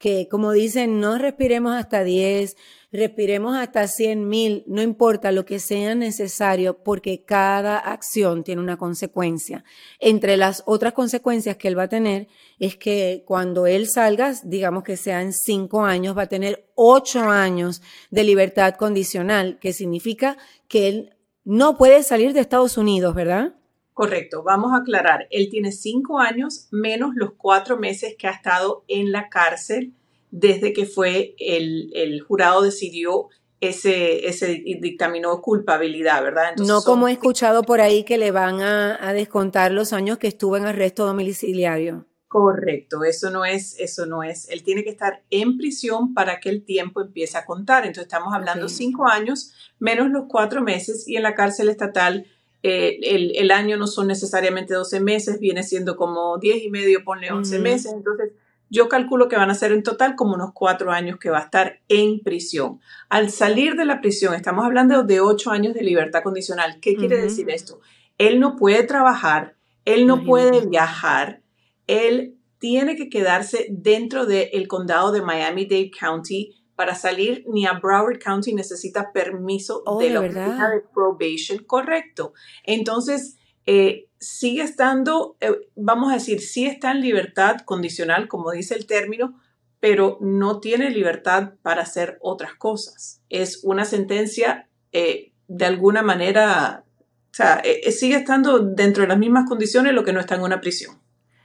que 0.00 0.28
como 0.28 0.52
dicen, 0.52 0.98
no 0.98 1.18
respiremos 1.18 1.74
hasta 1.74 2.02
10, 2.02 2.56
respiremos 2.90 3.54
hasta 3.54 3.86
100 3.86 4.26
mil, 4.26 4.64
no 4.66 4.80
importa 4.80 5.30
lo 5.30 5.44
que 5.44 5.58
sea 5.58 5.94
necesario, 5.94 6.82
porque 6.82 7.22
cada 7.22 7.76
acción 7.76 8.42
tiene 8.42 8.62
una 8.62 8.78
consecuencia. 8.78 9.62
Entre 9.98 10.38
las 10.38 10.62
otras 10.64 10.94
consecuencias 10.94 11.58
que 11.58 11.68
él 11.68 11.78
va 11.78 11.82
a 11.82 11.88
tener 11.90 12.28
es 12.58 12.76
que 12.76 13.24
cuando 13.26 13.66
él 13.66 13.90
salga, 13.90 14.32
digamos 14.42 14.84
que 14.84 14.96
sean 14.96 15.34
cinco 15.34 15.84
años, 15.84 16.16
va 16.16 16.22
a 16.22 16.28
tener 16.28 16.70
ocho 16.74 17.20
años 17.20 17.82
de 18.10 18.24
libertad 18.24 18.76
condicional, 18.76 19.58
que 19.60 19.74
significa 19.74 20.38
que 20.66 20.88
él 20.88 21.16
no 21.44 21.76
puede 21.76 22.02
salir 22.04 22.32
de 22.32 22.40
Estados 22.40 22.78
Unidos, 22.78 23.14
¿verdad? 23.14 23.59
Correcto, 24.00 24.42
vamos 24.42 24.72
a 24.72 24.78
aclarar. 24.78 25.26
Él 25.30 25.50
tiene 25.50 25.72
cinco 25.72 26.20
años 26.20 26.68
menos 26.70 27.10
los 27.16 27.32
cuatro 27.36 27.76
meses 27.76 28.14
que 28.18 28.28
ha 28.28 28.30
estado 28.30 28.82
en 28.88 29.12
la 29.12 29.28
cárcel 29.28 29.92
desde 30.30 30.72
que 30.72 30.86
fue 30.86 31.34
el, 31.38 31.90
el 31.92 32.22
jurado 32.22 32.62
decidió 32.62 33.28
ese, 33.60 34.26
ese 34.26 34.62
dictaminó 34.80 35.42
culpabilidad, 35.42 36.22
¿verdad? 36.22 36.56
no 36.56 36.80
como 36.80 37.08
he 37.08 37.12
escuchado 37.12 37.62
por 37.62 37.82
ahí 37.82 38.04
que 38.04 38.16
le 38.16 38.30
van 38.30 38.62
a, 38.62 39.06
a, 39.06 39.12
descontar 39.12 39.70
los 39.70 39.92
años 39.92 40.16
que 40.16 40.28
estuvo 40.28 40.56
en 40.56 40.64
arresto 40.64 41.04
domiciliario. 41.04 42.06
Correcto, 42.26 43.04
eso 43.04 43.28
no 43.28 43.44
es, 43.44 43.78
eso 43.78 44.06
no 44.06 44.22
es. 44.22 44.48
Él 44.48 44.62
tiene 44.62 44.82
que 44.82 44.88
estar 44.88 45.24
en 45.28 45.58
prisión 45.58 46.14
para 46.14 46.40
que 46.40 46.48
el 46.48 46.64
tiempo 46.64 47.02
empiece 47.02 47.36
a 47.36 47.44
contar. 47.44 47.84
Entonces 47.84 48.04
estamos 48.04 48.32
hablando 48.32 48.66
cinco 48.70 49.06
años 49.06 49.52
menos 49.78 50.08
los 50.08 50.24
cuatro 50.26 50.62
meses 50.62 51.06
y 51.06 51.16
en 51.16 51.24
la 51.24 51.34
cárcel 51.34 51.68
estatal 51.68 52.24
eh, 52.62 52.98
el, 53.02 53.32
el, 53.36 53.50
año 53.50 53.76
no 53.76 53.86
son 53.86 54.06
necesariamente 54.06 54.74
12 54.74 55.00
meses, 55.00 55.40
viene 55.40 55.62
siendo 55.62 55.96
como 55.96 56.38
10 56.38 56.64
y 56.64 56.70
medio, 56.70 57.04
ponle 57.04 57.32
11 57.32 57.58
meses. 57.58 57.92
Entonces 57.92 58.32
yo 58.70 58.88
calculo 58.88 59.28
que 59.28 59.36
van 59.36 59.50
a 59.50 59.54
ser 59.54 59.72
en 59.72 59.82
total 59.82 60.14
como 60.14 60.34
unos 60.34 60.52
cuatro 60.54 60.92
años 60.92 61.18
que 61.18 61.28
va 61.28 61.38
a 61.38 61.42
estar 61.42 61.80
en 61.88 62.20
prisión. 62.20 62.80
Al 63.08 63.30
salir 63.30 63.74
de 63.74 63.84
la 63.84 64.00
prisión, 64.00 64.34
estamos 64.34 64.64
hablando 64.64 65.02
de 65.02 65.20
ocho 65.20 65.50
años 65.50 65.74
de 65.74 65.82
libertad 65.82 66.22
condicional. 66.22 66.78
¿Qué 66.80 66.94
quiere 66.94 67.20
decir 67.20 67.50
esto? 67.50 67.80
Él 68.16 68.38
no 68.38 68.54
puede 68.54 68.84
trabajar, 68.84 69.56
él 69.84 70.06
no 70.06 70.24
puede 70.24 70.66
viajar, 70.66 71.42
él 71.88 72.36
tiene 72.60 72.94
que 72.94 73.08
quedarse 73.08 73.66
dentro 73.70 74.24
del 74.24 74.68
condado 74.68 75.10
de 75.10 75.22
Miami-Dade 75.22 75.90
County. 75.90 76.54
Para 76.80 76.94
salir 76.94 77.44
ni 77.46 77.66
a 77.66 77.74
Broward 77.74 78.18
County 78.18 78.54
necesita 78.54 79.12
permiso 79.12 79.82
oh, 79.84 80.00
de 80.00 80.08
la 80.08 80.20
oficina 80.20 80.70
de 80.70 80.80
probation, 80.80 81.62
correcto. 81.64 82.32
Entonces, 82.64 83.36
eh, 83.66 84.08
sigue 84.18 84.62
estando, 84.62 85.36
eh, 85.40 85.68
vamos 85.76 86.10
a 86.10 86.14
decir, 86.14 86.40
sí 86.40 86.64
está 86.64 86.92
en 86.92 87.02
libertad 87.02 87.58
condicional, 87.66 88.28
como 88.28 88.50
dice 88.50 88.76
el 88.76 88.86
término, 88.86 89.38
pero 89.78 90.16
no 90.22 90.60
tiene 90.60 90.88
libertad 90.88 91.52
para 91.60 91.82
hacer 91.82 92.16
otras 92.22 92.54
cosas. 92.54 93.20
Es 93.28 93.60
una 93.62 93.84
sentencia 93.84 94.66
eh, 94.92 95.34
de 95.48 95.66
alguna 95.66 96.00
manera, 96.00 96.86
o 97.30 97.34
sea, 97.34 97.62
sigue 97.90 98.16
estando 98.16 98.58
dentro 98.60 99.02
de 99.02 99.08
las 99.10 99.18
mismas 99.18 99.46
condiciones 99.46 99.92
lo 99.92 100.02
que 100.02 100.14
no 100.14 100.20
está 100.20 100.36
en 100.36 100.44
una 100.44 100.62
prisión. 100.62 100.98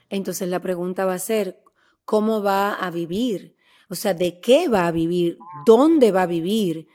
Entonces 0.08 0.48
la 0.48 0.62
pregunta 0.62 1.04
va 1.04 1.16
a 1.16 1.20
ser, 1.20 1.62
¿cómo 2.06 2.42
va 2.42 2.74
a 2.74 2.90
vivir? 2.90 3.55
O 3.90 3.96
sea, 3.96 4.14
¿de 4.14 4.40
qué 4.40 4.68
va 4.68 4.88
a 4.88 4.92
vivir? 4.92 5.38
¿Dónde 5.66 6.12
va 6.12 6.24
a 6.24 6.28
vivir? 6.28 6.88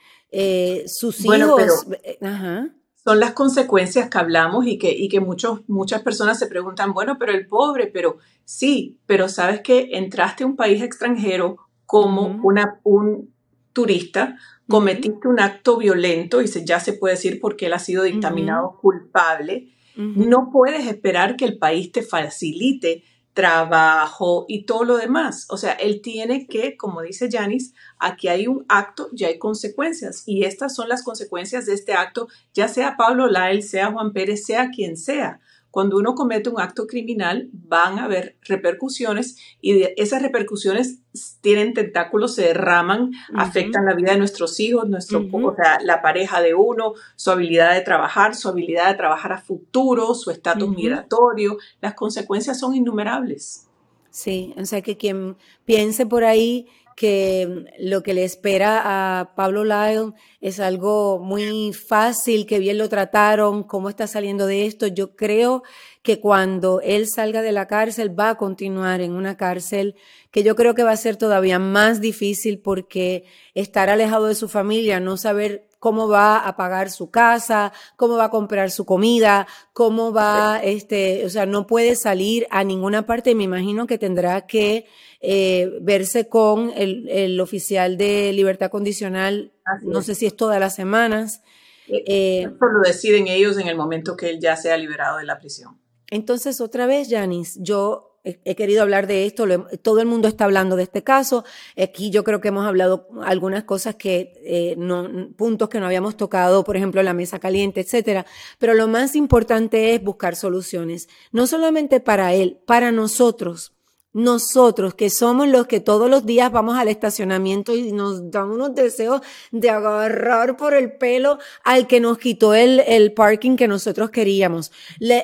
sus 0.86 1.24
hijos. 1.24 1.86
Ajá 2.22 2.70
son 3.04 3.18
las 3.18 3.32
consecuencias 3.32 4.10
que 4.10 4.18
hablamos 4.18 4.66
y 4.66 4.78
que, 4.78 4.92
y 4.92 5.08
que 5.08 5.20
muchos, 5.20 5.62
muchas 5.68 6.02
personas 6.02 6.38
se 6.38 6.46
preguntan, 6.46 6.92
bueno, 6.92 7.16
pero 7.18 7.32
el 7.32 7.46
pobre, 7.46 7.86
pero 7.86 8.18
sí, 8.44 8.98
pero 9.06 9.28
sabes 9.28 9.60
que 9.62 9.88
entraste 9.92 10.44
a 10.44 10.46
un 10.46 10.56
país 10.56 10.82
extranjero 10.82 11.56
como 11.86 12.38
una, 12.42 12.78
un 12.84 13.32
turista, 13.72 14.36
cometiste 14.68 15.28
un 15.28 15.40
acto 15.40 15.78
violento 15.78 16.42
y 16.42 16.48
se, 16.48 16.64
ya 16.64 16.78
se 16.78 16.92
puede 16.92 17.14
decir 17.14 17.40
porque 17.40 17.66
él 17.66 17.72
ha 17.72 17.78
sido 17.78 18.02
dictaminado 18.02 18.78
culpable, 18.80 19.72
no 19.96 20.50
puedes 20.50 20.86
esperar 20.86 21.36
que 21.36 21.44
el 21.44 21.58
país 21.58 21.92
te 21.92 22.02
facilite 22.02 23.02
trabajo 23.34 24.44
y 24.48 24.64
todo 24.64 24.84
lo 24.84 24.96
demás. 24.96 25.46
O 25.50 25.56
sea, 25.56 25.72
él 25.72 26.00
tiene 26.02 26.46
que, 26.46 26.76
como 26.76 27.02
dice 27.02 27.28
Janis, 27.30 27.74
aquí 27.98 28.28
hay 28.28 28.46
un 28.46 28.64
acto 28.68 29.08
y 29.12 29.24
hay 29.24 29.38
consecuencias. 29.38 30.24
Y 30.26 30.44
estas 30.44 30.74
son 30.74 30.88
las 30.88 31.02
consecuencias 31.02 31.66
de 31.66 31.74
este 31.74 31.92
acto, 31.92 32.28
ya 32.54 32.68
sea 32.68 32.96
Pablo 32.96 33.28
Lyle, 33.28 33.62
sea 33.62 33.92
Juan 33.92 34.12
Pérez, 34.12 34.44
sea 34.44 34.70
quien 34.70 34.96
sea. 34.96 35.40
Cuando 35.70 35.96
uno 35.96 36.14
comete 36.14 36.50
un 36.50 36.60
acto 36.60 36.86
criminal, 36.86 37.48
van 37.52 37.98
a 37.98 38.04
haber 38.04 38.36
repercusiones 38.42 39.36
y 39.60 39.84
esas 39.96 40.22
repercusiones 40.22 40.98
tienen 41.40 41.74
tentáculos, 41.74 42.34
se 42.34 42.42
derraman, 42.42 43.12
afectan 43.34 43.84
la 43.84 43.94
vida 43.94 44.12
de 44.12 44.18
nuestros 44.18 44.58
hijos, 44.58 44.88
nuestro, 44.88 45.26
o 45.32 45.54
sea, 45.54 45.78
la 45.82 46.02
pareja 46.02 46.40
de 46.40 46.54
uno, 46.54 46.94
su 47.16 47.30
habilidad 47.30 47.74
de 47.74 47.82
trabajar, 47.82 48.34
su 48.34 48.48
habilidad 48.48 48.88
de 48.88 48.96
trabajar 48.96 49.32
a 49.32 49.40
futuro, 49.40 50.14
su 50.14 50.30
estatus 50.30 50.68
migratorio. 50.68 51.58
Las 51.80 51.94
consecuencias 51.94 52.58
son 52.58 52.74
innumerables. 52.74 53.68
Sí, 54.10 54.54
o 54.56 54.64
sea 54.64 54.82
que 54.82 54.96
quien 54.96 55.36
piense 55.64 56.04
por 56.04 56.24
ahí 56.24 56.66
que 57.00 57.64
lo 57.78 58.02
que 58.02 58.12
le 58.12 58.24
espera 58.24 58.82
a 58.84 59.34
Pablo 59.34 59.64
Lyle 59.64 60.12
es 60.42 60.60
algo 60.60 61.18
muy 61.18 61.72
fácil, 61.72 62.44
que 62.44 62.58
bien 62.58 62.76
lo 62.76 62.90
trataron, 62.90 63.62
cómo 63.62 63.88
está 63.88 64.06
saliendo 64.06 64.46
de 64.46 64.66
esto. 64.66 64.86
Yo 64.86 65.16
creo 65.16 65.62
que 66.02 66.20
cuando 66.20 66.82
él 66.82 67.08
salga 67.08 67.40
de 67.40 67.52
la 67.52 67.68
cárcel 67.68 68.12
va 68.20 68.28
a 68.28 68.34
continuar 68.36 69.00
en 69.00 69.12
una 69.12 69.38
cárcel 69.38 69.94
que 70.30 70.42
yo 70.42 70.54
creo 70.56 70.74
que 70.74 70.82
va 70.82 70.90
a 70.90 70.96
ser 70.98 71.16
todavía 71.16 71.58
más 71.58 72.02
difícil 72.02 72.58
porque 72.58 73.24
estar 73.54 73.88
alejado 73.88 74.26
de 74.26 74.34
su 74.34 74.50
familia, 74.50 75.00
no 75.00 75.16
saber 75.16 75.69
cómo 75.80 76.08
va 76.08 76.38
a 76.38 76.56
pagar 76.56 76.90
su 76.90 77.10
casa, 77.10 77.72
cómo 77.96 78.16
va 78.16 78.26
a 78.26 78.30
comprar 78.30 78.70
su 78.70 78.84
comida, 78.84 79.48
cómo 79.72 80.12
va, 80.12 80.60
este, 80.62 81.24
o 81.24 81.30
sea, 81.30 81.46
no 81.46 81.66
puede 81.66 81.96
salir 81.96 82.46
a 82.50 82.62
ninguna 82.62 83.06
parte. 83.06 83.34
Me 83.34 83.44
imagino 83.44 83.88
que 83.88 83.98
tendrá 83.98 84.46
que 84.46 84.86
eh, 85.20 85.72
verse 85.80 86.28
con 86.28 86.70
el, 86.76 87.08
el, 87.08 87.40
oficial 87.40 87.96
de 87.96 88.32
libertad 88.32 88.70
condicional, 88.70 89.52
no 89.82 90.02
sé 90.02 90.14
si 90.14 90.26
es 90.26 90.36
todas 90.36 90.60
las 90.60 90.74
semanas. 90.74 91.42
Eh, 91.88 92.04
eh, 92.06 92.50
lo 92.60 92.80
deciden 92.84 93.26
ellos 93.26 93.58
en 93.58 93.66
el 93.66 93.76
momento 93.76 94.16
que 94.16 94.30
él 94.30 94.38
ya 94.38 94.56
sea 94.56 94.76
liberado 94.76 95.18
de 95.18 95.24
la 95.24 95.38
prisión. 95.38 95.80
Entonces, 96.10 96.60
otra 96.60 96.86
vez, 96.86 97.08
Janice, 97.08 97.58
yo 97.62 98.09
he, 98.24 98.54
querido 98.54 98.82
hablar 98.82 99.06
de 99.06 99.26
esto, 99.26 99.46
todo 99.82 100.00
el 100.00 100.06
mundo 100.06 100.28
está 100.28 100.44
hablando 100.44 100.76
de 100.76 100.84
este 100.84 101.02
caso. 101.02 101.44
Aquí 101.76 102.10
yo 102.10 102.24
creo 102.24 102.40
que 102.40 102.48
hemos 102.48 102.66
hablado 102.66 103.08
algunas 103.22 103.64
cosas 103.64 103.94
que, 103.94 104.32
eh, 104.44 104.74
no, 104.76 105.30
puntos 105.36 105.68
que 105.68 105.80
no 105.80 105.86
habíamos 105.86 106.16
tocado, 106.16 106.64
por 106.64 106.76
ejemplo, 106.76 107.02
la 107.02 107.14
mesa 107.14 107.38
caliente, 107.38 107.80
etcétera. 107.80 108.26
Pero 108.58 108.74
lo 108.74 108.88
más 108.88 109.16
importante 109.16 109.94
es 109.94 110.02
buscar 110.02 110.36
soluciones, 110.36 111.08
no 111.32 111.46
solamente 111.46 112.00
para 112.00 112.34
él, 112.34 112.60
para 112.66 112.92
nosotros 112.92 113.74
nosotros, 114.12 114.94
que 114.94 115.10
somos 115.10 115.48
los 115.48 115.66
que 115.66 115.80
todos 115.80 116.10
los 116.10 116.26
días 116.26 116.50
vamos 116.50 116.78
al 116.78 116.88
estacionamiento 116.88 117.74
y 117.74 117.92
nos 117.92 118.30
dan 118.30 118.50
unos 118.50 118.74
deseos 118.74 119.20
de 119.52 119.70
agarrar 119.70 120.56
por 120.56 120.74
el 120.74 120.92
pelo 120.92 121.38
al 121.64 121.86
que 121.86 122.00
nos 122.00 122.18
quitó 122.18 122.54
el, 122.54 122.80
el 122.80 123.12
parking 123.12 123.56
que 123.56 123.68
nosotros 123.68 124.10
queríamos. 124.10 124.72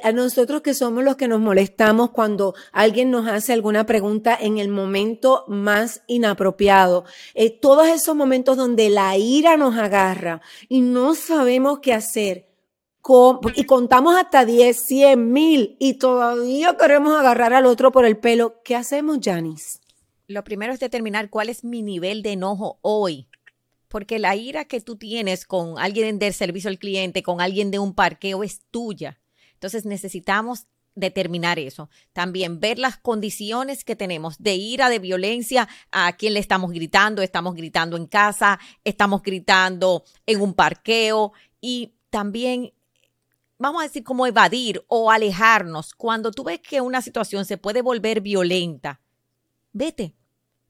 a 0.02 0.12
nosotros 0.12 0.62
que 0.62 0.74
somos 0.74 1.04
los 1.04 1.16
que 1.16 1.28
nos 1.28 1.40
molestamos 1.40 2.10
cuando 2.10 2.54
alguien 2.72 3.10
nos 3.10 3.26
hace 3.26 3.52
alguna 3.52 3.86
pregunta 3.86 4.36
en 4.40 4.58
el 4.58 4.68
momento 4.68 5.44
más 5.48 6.02
inapropiado. 6.06 7.04
Eh, 7.34 7.50
todos 7.50 7.88
esos 7.88 8.14
momentos 8.14 8.56
donde 8.56 8.90
la 8.90 9.16
ira 9.16 9.56
nos 9.56 9.76
agarra 9.76 10.40
y 10.68 10.80
no 10.80 11.14
sabemos 11.14 11.80
qué 11.80 11.92
hacer 11.92 12.55
y 13.54 13.64
contamos 13.64 14.16
hasta 14.16 14.44
10, 14.44 14.76
100 14.76 15.32
mil 15.32 15.76
y 15.78 15.94
todavía 15.94 16.76
queremos 16.76 17.16
agarrar 17.16 17.52
al 17.52 17.66
otro 17.66 17.92
por 17.92 18.04
el 18.04 18.16
pelo, 18.16 18.60
¿qué 18.64 18.74
hacemos, 18.74 19.18
Janice? 19.22 19.78
Lo 20.26 20.42
primero 20.42 20.72
es 20.72 20.80
determinar 20.80 21.30
cuál 21.30 21.48
es 21.48 21.62
mi 21.62 21.82
nivel 21.82 22.22
de 22.22 22.32
enojo 22.32 22.78
hoy. 22.82 23.28
Porque 23.88 24.18
la 24.18 24.34
ira 24.34 24.64
que 24.64 24.80
tú 24.80 24.96
tienes 24.96 25.46
con 25.46 25.78
alguien 25.78 26.18
del 26.18 26.34
servicio 26.34 26.68
al 26.68 26.78
cliente, 26.78 27.22
con 27.22 27.40
alguien 27.40 27.70
de 27.70 27.78
un 27.78 27.94
parqueo, 27.94 28.42
es 28.42 28.60
tuya. 28.70 29.20
Entonces 29.52 29.86
necesitamos 29.86 30.66
determinar 30.96 31.60
eso. 31.60 31.88
También 32.12 32.58
ver 32.58 32.80
las 32.80 32.96
condiciones 32.96 33.84
que 33.84 33.94
tenemos 33.94 34.38
de 34.38 34.56
ira, 34.56 34.88
de 34.88 34.98
violencia, 34.98 35.68
a 35.92 36.16
quién 36.16 36.34
le 36.34 36.40
estamos 36.40 36.72
gritando, 36.72 37.22
estamos 37.22 37.54
gritando 37.54 37.96
en 37.96 38.06
casa, 38.06 38.58
estamos 38.82 39.22
gritando 39.22 40.02
en 40.26 40.40
un 40.40 40.54
parqueo 40.54 41.32
y 41.60 41.92
también 42.10 42.72
vamos 43.58 43.80
a 43.80 43.86
decir, 43.86 44.04
como 44.04 44.26
evadir 44.26 44.84
o 44.88 45.10
alejarnos. 45.10 45.94
Cuando 45.94 46.30
tú 46.30 46.44
ves 46.44 46.60
que 46.60 46.80
una 46.80 47.02
situación 47.02 47.44
se 47.44 47.58
puede 47.58 47.82
volver 47.82 48.20
violenta, 48.20 49.00
vete. 49.72 50.14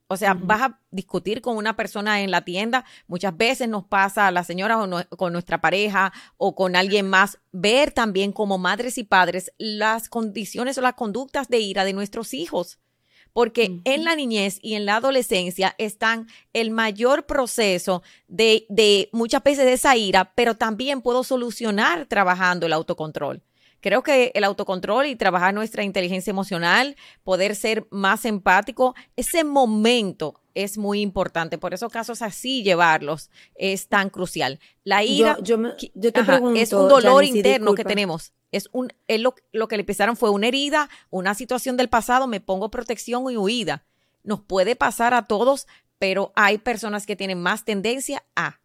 O 0.09 0.16
sea, 0.16 0.35
vas 0.35 0.62
a 0.62 0.81
discutir 0.92 1.40
con 1.40 1.57
una 1.57 1.75
persona 1.75 2.20
en 2.20 2.31
la 2.31 2.44
tienda. 2.44 2.85
Muchas 3.09 3.37
veces 3.37 3.68
nos 3.68 3.85
pasa 3.85 4.29
a 4.29 4.31
la 4.31 4.44
señora 4.44 4.79
o 4.79 5.16
con 5.16 5.33
nuestra 5.33 5.61
pareja 5.61 6.12
o 6.37 6.55
con 6.55 6.77
alguien 6.77 7.11
más. 7.11 7.40
Ver 7.51 7.90
también 7.90 8.31
como 8.31 8.57
madres 8.57 8.99
y 8.99 9.05
padres 9.05 9.53
las 9.59 10.09
condiciones 10.09 10.79
o 10.79 10.81
las 10.81 10.94
conductas 10.94 11.49
de 11.49 11.59
ira 11.59 11.85
de 11.85 11.92
nuestros 11.92 12.35
hijos 12.35 12.79
porque 13.37 13.83
en 13.85 14.05
la 14.05 14.16
niñez 14.16 14.59
y 14.62 14.77
en 14.77 14.87
la 14.87 14.96
adolescencia 14.96 15.75
están 15.77 16.27
el 16.55 16.70
mayor 16.70 17.27
proceso 17.27 18.03
de, 18.29 18.64
de 18.70 19.11
muchas 19.12 19.42
veces 19.42 19.66
de 19.66 19.75
esa 19.75 19.94
ira, 19.94 20.33
pero 20.35 20.55
también 20.55 21.03
puedo 21.03 21.22
solucionar 21.22 22.07
trabajando 22.07 22.64
el 22.64 22.72
autocontrol. 22.72 23.42
Creo 23.80 24.02
que 24.02 24.32
el 24.34 24.44
autocontrol 24.44 25.06
y 25.06 25.16
trabajar 25.16 25.54
nuestra 25.54 25.82
inteligencia 25.82 26.30
emocional, 26.30 26.96
poder 27.22 27.54
ser 27.54 27.86
más 27.90 28.24
empático, 28.24 28.94
ese 29.16 29.44
momento 29.44 30.40
es 30.54 30.78
muy 30.78 31.02
importante. 31.02 31.58
Por 31.58 31.74
esos 31.74 31.92
casos 31.92 32.22
así 32.22 32.62
llevarlos 32.62 33.30
es 33.54 33.88
tan 33.88 34.08
crucial. 34.10 34.58
La 34.84 35.04
ira 35.04 35.36
yo, 35.42 35.58
te 35.76 36.24
pregunto, 36.24 36.58
es 36.58 36.72
un 36.72 36.88
dolor 36.88 37.24
interno 37.24 37.74
que 37.74 37.84
tenemos. 37.84 38.32
Es 38.52 38.68
un, 38.72 38.92
lo, 39.06 39.34
lo 39.52 39.68
que 39.68 39.76
le 39.76 39.82
empezaron 39.82 40.16
fue 40.16 40.30
una 40.30 40.48
herida, 40.48 40.88
una 41.10 41.34
situación 41.34 41.76
del 41.76 41.88
pasado, 41.88 42.26
me 42.26 42.40
pongo 42.40 42.70
protección 42.70 43.30
y 43.30 43.36
huida. 43.36 43.84
Nos 44.22 44.40
puede 44.40 44.76
pasar 44.76 45.12
a 45.12 45.26
todos, 45.26 45.66
pero 45.98 46.32
hay 46.36 46.58
personas 46.58 47.06
que 47.06 47.16
tienen 47.16 47.40
más 47.40 47.64
tendencia 47.64 48.24
a. 48.34 48.60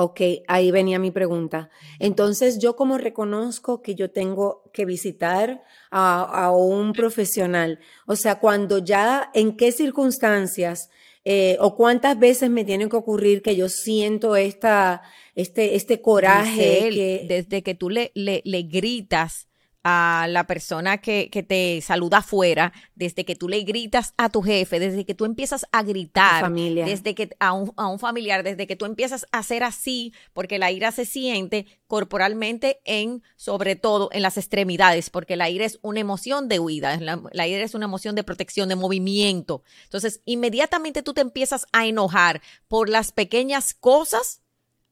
Ok, 0.00 0.20
ahí 0.46 0.70
venía 0.70 1.00
mi 1.00 1.10
pregunta. 1.10 1.70
Entonces, 1.98 2.60
yo 2.60 2.76
como 2.76 2.98
reconozco 2.98 3.82
que 3.82 3.96
yo 3.96 4.12
tengo 4.12 4.62
que 4.72 4.84
visitar 4.84 5.64
a, 5.90 6.22
a 6.22 6.52
un 6.52 6.92
profesional, 6.92 7.80
o 8.06 8.14
sea, 8.14 8.38
cuando 8.38 8.78
ya, 8.78 9.28
en 9.34 9.56
qué 9.56 9.72
circunstancias 9.72 10.88
eh, 11.24 11.56
o 11.58 11.74
cuántas 11.74 12.16
veces 12.16 12.48
me 12.48 12.64
tiene 12.64 12.88
que 12.88 12.94
ocurrir 12.94 13.42
que 13.42 13.56
yo 13.56 13.68
siento 13.68 14.36
esta, 14.36 15.02
este, 15.34 15.74
este 15.74 16.00
coraje. 16.00 16.90
que... 16.90 17.26
Desde 17.28 17.64
que 17.64 17.74
tú 17.74 17.90
le, 17.90 18.12
le, 18.14 18.40
le 18.44 18.62
gritas 18.62 19.48
a 19.90 20.26
la 20.28 20.46
persona 20.46 20.98
que, 20.98 21.30
que, 21.30 21.42
te 21.42 21.80
saluda 21.80 22.18
afuera, 22.18 22.74
desde 22.94 23.24
que 23.24 23.34
tú 23.34 23.48
le 23.48 23.62
gritas 23.62 24.12
a 24.18 24.28
tu 24.28 24.42
jefe, 24.42 24.78
desde 24.78 25.06
que 25.06 25.14
tú 25.14 25.24
empiezas 25.24 25.64
a 25.72 25.82
gritar, 25.82 26.42
familia. 26.42 26.84
desde 26.84 27.14
que 27.14 27.30
a 27.40 27.54
un, 27.54 27.72
a 27.78 27.86
un, 27.86 27.98
familiar, 27.98 28.42
desde 28.42 28.66
que 28.66 28.76
tú 28.76 28.84
empiezas 28.84 29.24
a 29.32 29.38
hacer 29.38 29.64
así, 29.64 30.12
porque 30.34 30.58
la 30.58 30.70
ira 30.70 30.92
se 30.92 31.06
siente 31.06 31.64
corporalmente 31.86 32.82
en, 32.84 33.22
sobre 33.36 33.76
todo, 33.76 34.10
en 34.12 34.20
las 34.20 34.36
extremidades, 34.36 35.08
porque 35.08 35.36
la 35.36 35.48
ira 35.48 35.64
es 35.64 35.78
una 35.80 36.00
emoción 36.00 36.48
de 36.48 36.58
huida, 36.58 37.00
la, 37.00 37.22
la 37.32 37.46
ira 37.46 37.64
es 37.64 37.74
una 37.74 37.86
emoción 37.86 38.14
de 38.14 38.24
protección, 38.24 38.68
de 38.68 38.76
movimiento. 38.76 39.62
Entonces, 39.84 40.20
inmediatamente 40.26 41.02
tú 41.02 41.14
te 41.14 41.22
empiezas 41.22 41.64
a 41.72 41.86
enojar 41.86 42.42
por 42.68 42.90
las 42.90 43.10
pequeñas 43.10 43.72
cosas, 43.72 44.42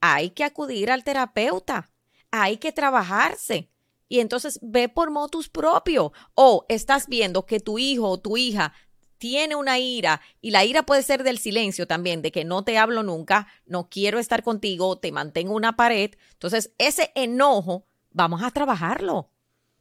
hay 0.01 0.31
que 0.31 0.45
acudir 0.45 0.91
al 0.91 1.05
terapeuta, 1.05 1.91
hay 2.31 2.57
que 2.57 2.73
trabajarse 2.73 3.69
y 4.09 4.21
entonces 4.21 4.59
ve 4.63 4.89
por 4.89 5.11
motus 5.11 5.49
propio. 5.49 6.13
O 6.35 6.65
estás 6.69 7.09
viendo 7.09 7.47
que 7.47 7.61
tu 7.61 7.79
hijo 7.79 8.09
o 8.09 8.19
tu 8.19 8.37
hija 8.37 8.73
tiene 9.19 9.57
una 9.57 9.79
ira 9.79 10.21
y 10.41 10.51
la 10.51 10.65
ira 10.65 10.85
puede 10.85 11.03
ser 11.03 11.23
del 11.23 11.39
silencio 11.39 11.87
también, 11.87 12.23
de 12.23 12.33
que 12.33 12.45
no 12.45 12.65
te 12.65 12.79
hablo 12.79 13.03
nunca, 13.03 13.49
no 13.65 13.89
quiero 13.89 14.19
estar 14.19 14.43
contigo, 14.43 14.99
te 14.99 15.13
mantengo 15.13 15.55
una 15.55 15.77
pared. 15.77 16.13
Entonces, 16.33 16.73
ese 16.79 17.13
enojo, 17.15 17.87
vamos 18.11 18.43
a 18.43 18.51
trabajarlo, 18.51 19.31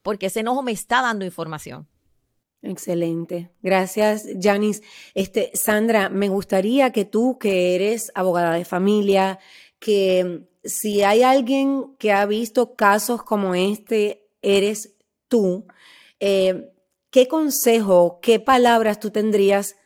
porque 0.01 0.27
ese 0.27 0.41
enojo 0.41 0.61
me 0.61 0.71
está 0.71 1.01
dando 1.01 1.25
información. 1.25 1.88
Excelente. 2.61 3.51
Gracias, 3.61 4.25
Janice. 4.41 4.81
Este, 5.13 5.51
Sandra, 5.53 6.09
me 6.09 6.29
gustaría 6.29 6.91
que 6.91 7.05
tú, 7.05 7.38
que 7.38 7.75
eres 7.75 8.11
abogada 8.15 8.53
de 8.55 8.65
familia, 8.65 9.38
que 9.79 10.47
si 10.63 11.03
hay 11.03 11.23
alguien 11.23 11.95
que 11.97 12.11
ha 12.11 12.25
visto 12.25 12.75
casos 12.75 13.23
como 13.23 13.55
este, 13.55 14.27
eres 14.41 14.95
tú. 15.27 15.65
Eh, 16.19 16.71
¿Qué 17.11 17.27
consejo, 17.27 18.19
qué 18.21 18.39
palabras 18.39 18.99
tú 18.99 19.11
tendrías 19.11 19.77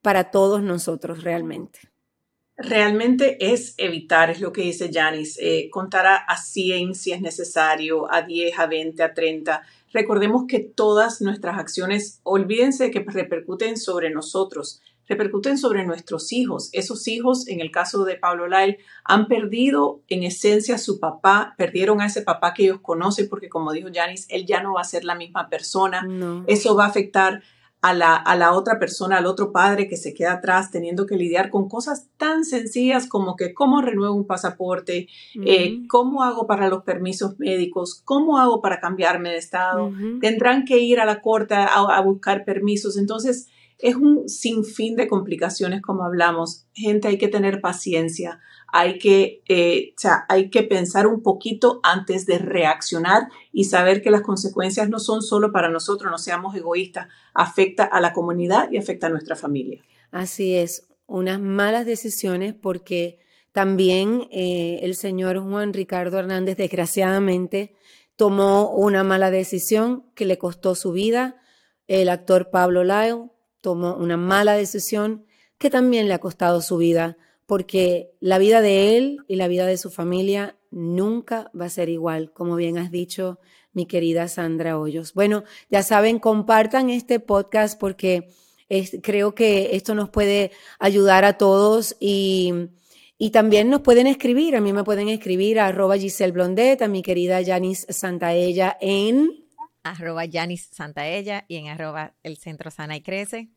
para 0.00 0.30
todos 0.30 0.62
nosotros 0.62 1.22
realmente? 1.22 1.80
Realmente 2.56 3.52
es 3.52 3.74
evitar, 3.76 4.30
es 4.30 4.40
lo 4.40 4.52
que 4.52 4.62
dice 4.62 4.90
Janice, 4.92 5.38
eh, 5.40 5.70
contar 5.70 6.06
a, 6.06 6.16
a 6.16 6.36
100 6.36 6.94
si 6.94 7.12
es 7.12 7.20
necesario, 7.20 8.12
a 8.12 8.22
10, 8.22 8.58
a 8.58 8.66
20, 8.66 9.02
a 9.02 9.14
30. 9.14 9.62
Recordemos 9.92 10.44
que 10.48 10.60
todas 10.60 11.20
nuestras 11.20 11.58
acciones, 11.58 12.20
olvídense 12.24 12.90
que 12.90 13.04
repercuten 13.06 13.76
sobre 13.76 14.10
nosotros 14.10 14.80
repercuten 15.08 15.58
sobre 15.58 15.84
nuestros 15.84 16.32
hijos. 16.32 16.70
Esos 16.72 17.08
hijos, 17.08 17.48
en 17.48 17.60
el 17.60 17.70
caso 17.70 18.04
de 18.04 18.16
Pablo 18.16 18.46
Lyle, 18.46 18.78
han 19.04 19.26
perdido 19.26 20.02
en 20.08 20.22
esencia 20.22 20.74
a 20.74 20.78
su 20.78 21.00
papá, 21.00 21.54
perdieron 21.56 22.00
a 22.00 22.06
ese 22.06 22.22
papá 22.22 22.54
que 22.54 22.64
ellos 22.64 22.80
conocen 22.80 23.28
porque 23.28 23.48
como 23.48 23.72
dijo 23.72 23.88
Janice, 23.92 24.26
él 24.28 24.46
ya 24.46 24.62
no 24.62 24.74
va 24.74 24.82
a 24.82 24.84
ser 24.84 25.04
la 25.04 25.14
misma 25.14 25.48
persona. 25.48 26.02
No. 26.02 26.44
Eso 26.46 26.76
va 26.76 26.84
a 26.84 26.88
afectar 26.88 27.42
a 27.80 27.94
la, 27.94 28.16
a 28.16 28.36
la, 28.36 28.52
otra 28.52 28.78
persona, 28.78 29.18
al 29.18 29.26
otro 29.26 29.52
padre 29.52 29.88
que 29.88 29.96
se 29.96 30.12
queda 30.12 30.32
atrás 30.34 30.70
teniendo 30.70 31.06
que 31.06 31.16
lidiar 31.16 31.48
con 31.48 31.68
cosas 31.68 32.08
tan 32.16 32.44
sencillas 32.44 33.08
como 33.08 33.36
que 33.36 33.54
cómo 33.54 33.80
renuevo 33.80 34.14
un 34.14 34.26
pasaporte, 34.26 35.06
uh 35.36 35.38
-huh. 35.38 35.44
eh, 35.46 35.86
cómo 35.88 36.24
hago 36.24 36.46
para 36.46 36.68
los 36.68 36.82
permisos 36.82 37.38
médicos, 37.38 38.02
cómo 38.04 38.38
hago 38.38 38.60
para 38.60 38.80
cambiarme 38.80 39.30
de 39.30 39.38
estado. 39.38 39.86
Uh 39.86 39.92
-huh. 39.92 40.20
Tendrán 40.20 40.64
que 40.64 40.78
ir 40.78 40.98
a 40.98 41.04
la 41.04 41.20
corte 41.20 41.54
a, 41.54 41.66
a 41.66 42.00
buscar 42.02 42.44
permisos. 42.44 42.96
Entonces, 42.96 43.48
es 43.78 43.94
un 43.94 44.28
sinfín 44.28 44.96
de 44.96 45.06
complicaciones 45.06 45.82
como 45.82 46.04
hablamos. 46.04 46.66
Gente, 46.74 47.08
hay 47.08 47.18
que 47.18 47.28
tener 47.28 47.60
paciencia, 47.60 48.40
hay 48.66 48.98
que, 48.98 49.42
eh, 49.48 49.94
o 49.96 50.00
sea, 50.00 50.26
hay 50.28 50.50
que 50.50 50.64
pensar 50.64 51.06
un 51.06 51.22
poquito 51.22 51.80
antes 51.82 52.26
de 52.26 52.38
reaccionar 52.38 53.28
y 53.52 53.64
saber 53.64 54.02
que 54.02 54.10
las 54.10 54.22
consecuencias 54.22 54.88
no 54.88 54.98
son 54.98 55.22
solo 55.22 55.52
para 55.52 55.70
nosotros, 55.70 56.10
no 56.10 56.18
seamos 56.18 56.56
egoístas, 56.56 57.08
afecta 57.68 57.84
a 57.84 58.00
la 58.00 58.12
comunidad 58.12 58.70
y 58.70 58.78
afecta 58.78 59.08
a 59.08 59.10
nuestra 59.10 59.36
familia. 59.36 59.82
Así 60.10 60.54
es, 60.54 60.88
unas 61.06 61.40
malas 61.40 61.84
decisiones 61.86 62.54
porque 62.54 63.18
también 63.52 64.28
eh, 64.30 64.80
el 64.82 64.94
señor 64.94 65.38
Juan 65.38 65.72
Ricardo 65.72 66.18
Hernández 66.18 66.56
desgraciadamente 66.56 67.74
tomó 68.16 68.70
una 68.70 69.04
mala 69.04 69.30
decisión 69.30 70.04
que 70.14 70.24
le 70.24 70.38
costó 70.38 70.74
su 70.74 70.92
vida. 70.92 71.36
El 71.86 72.08
actor 72.08 72.50
Pablo 72.50 72.84
Lyle 72.84 73.30
tomó 73.60 73.96
una 73.96 74.16
mala 74.16 74.54
decisión 74.54 75.24
que 75.58 75.70
también 75.70 76.08
le 76.08 76.14
ha 76.14 76.20
costado 76.20 76.62
su 76.62 76.76
vida, 76.76 77.16
porque 77.46 78.12
la 78.20 78.38
vida 78.38 78.60
de 78.60 78.96
él 78.96 79.18
y 79.26 79.36
la 79.36 79.48
vida 79.48 79.66
de 79.66 79.76
su 79.76 79.90
familia 79.90 80.56
nunca 80.70 81.50
va 81.58 81.66
a 81.66 81.70
ser 81.70 81.88
igual, 81.88 82.32
como 82.32 82.56
bien 82.56 82.78
has 82.78 82.90
dicho, 82.90 83.40
mi 83.72 83.86
querida 83.86 84.28
Sandra 84.28 84.78
Hoyos. 84.78 85.14
Bueno, 85.14 85.44
ya 85.70 85.82
saben, 85.82 86.18
compartan 86.18 86.90
este 86.90 87.20
podcast 87.20 87.78
porque 87.78 88.28
es, 88.68 88.98
creo 89.02 89.34
que 89.34 89.76
esto 89.76 89.94
nos 89.94 90.10
puede 90.10 90.50
ayudar 90.78 91.24
a 91.24 91.38
todos 91.38 91.96
y, 92.00 92.52
y 93.16 93.30
también 93.30 93.70
nos 93.70 93.80
pueden 93.80 94.06
escribir, 94.06 94.56
a 94.56 94.60
mí 94.60 94.72
me 94.72 94.84
pueden 94.84 95.08
escribir 95.08 95.60
a 95.60 95.66
arroba 95.66 95.96
Giselle 95.96 96.32
Blondet, 96.32 96.82
a 96.82 96.88
mi 96.88 97.02
querida 97.02 97.42
Janice 97.44 97.92
Santaella 97.92 98.76
en 98.80 99.48
arroba 99.82 100.24
Yanis 100.24 100.68
Santaella 100.72 101.44
y 101.48 101.56
en 101.56 101.68
arroba 101.68 102.14
el 102.22 102.36
Centro 102.36 102.70
Sana 102.70 102.96
y 102.96 103.02
Crece. 103.02 103.50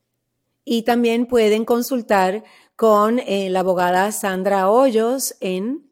Y 0.63 0.83
también 0.83 1.25
pueden 1.25 1.65
consultar 1.65 2.43
con 2.75 3.19
eh, 3.19 3.49
la 3.49 3.61
abogada 3.61 4.11
Sandra 4.11 4.69
Hoyos 4.69 5.35
en 5.39 5.89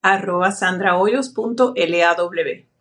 arroba 0.00 0.52
sandrahoyos.law. 0.52 2.71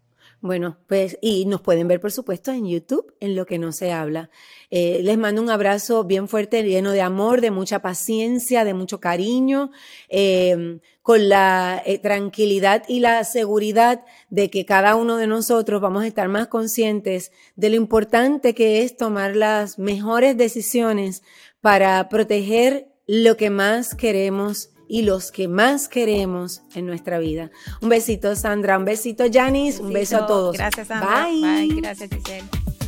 Bueno, 0.44 0.80
pues 0.88 1.20
y 1.22 1.46
nos 1.46 1.62
pueden 1.62 1.88
ver, 1.88 2.02
por 2.02 2.12
supuesto, 2.12 2.52
en 2.52 2.66
YouTube, 2.66 3.14
en 3.20 3.36
lo 3.36 3.46
que 3.46 3.60
no 3.60 3.72
se 3.72 3.92
habla. 3.92 4.32
Eh, 4.72 5.02
les 5.04 5.16
mando 5.16 5.40
un 5.40 5.52
abrazo 5.52 6.04
bien 6.04 6.28
fuerte, 6.28 6.64
lleno 6.64 6.94
de 6.94 7.02
amor, 7.02 7.42
de 7.42 7.52
mucha 7.52 7.84
paciencia, 7.84 8.64
de 8.64 8.74
mucho 8.74 9.00
cariño, 9.00 9.70
eh, 10.10 10.80
con 11.04 11.30
la 11.30 11.84
eh, 11.86 12.00
tranquilidad 12.00 12.84
y 12.88 13.02
la 13.02 13.24
seguridad 13.24 14.04
de 14.32 14.50
que 14.50 14.66
cada 14.66 14.96
uno 14.96 15.18
de 15.18 15.28
nosotros 15.28 15.80
vamos 15.80 16.04
a 16.04 16.08
estar 16.08 16.28
más 16.28 16.48
conscientes 16.48 17.32
de 17.56 17.70
lo 17.70 17.76
importante 17.76 18.56
que 18.56 18.82
es 18.82 18.98
tomar 18.98 19.36
las 19.36 19.78
mejores 19.78 20.38
decisiones 20.38 21.22
para 21.62 22.10
proteger 22.10 22.88
lo 23.06 23.38
que 23.38 23.52
más 23.52 23.94
queremos 23.94 24.71
y 24.92 25.04
los 25.04 25.32
que 25.32 25.48
más 25.48 25.88
queremos 25.88 26.64
en 26.76 26.86
nuestra 26.86 27.18
vida. 27.18 27.50
Un 27.82 27.88
besito, 27.88 28.36
Sandra. 28.36 28.78
Un 28.78 28.84
besito, 28.84 29.24
Janice. 29.32 29.80
Un, 29.80 29.88
un 29.88 29.94
beso 29.94 30.18
a 30.18 30.28
todos. 30.28 30.54
Gracias, 30.58 30.90
Sandra. 30.90 31.28
Bye. 31.28 31.42
Bye. 31.42 31.82
Gracias, 31.82 32.10
Giselle. 32.10 32.81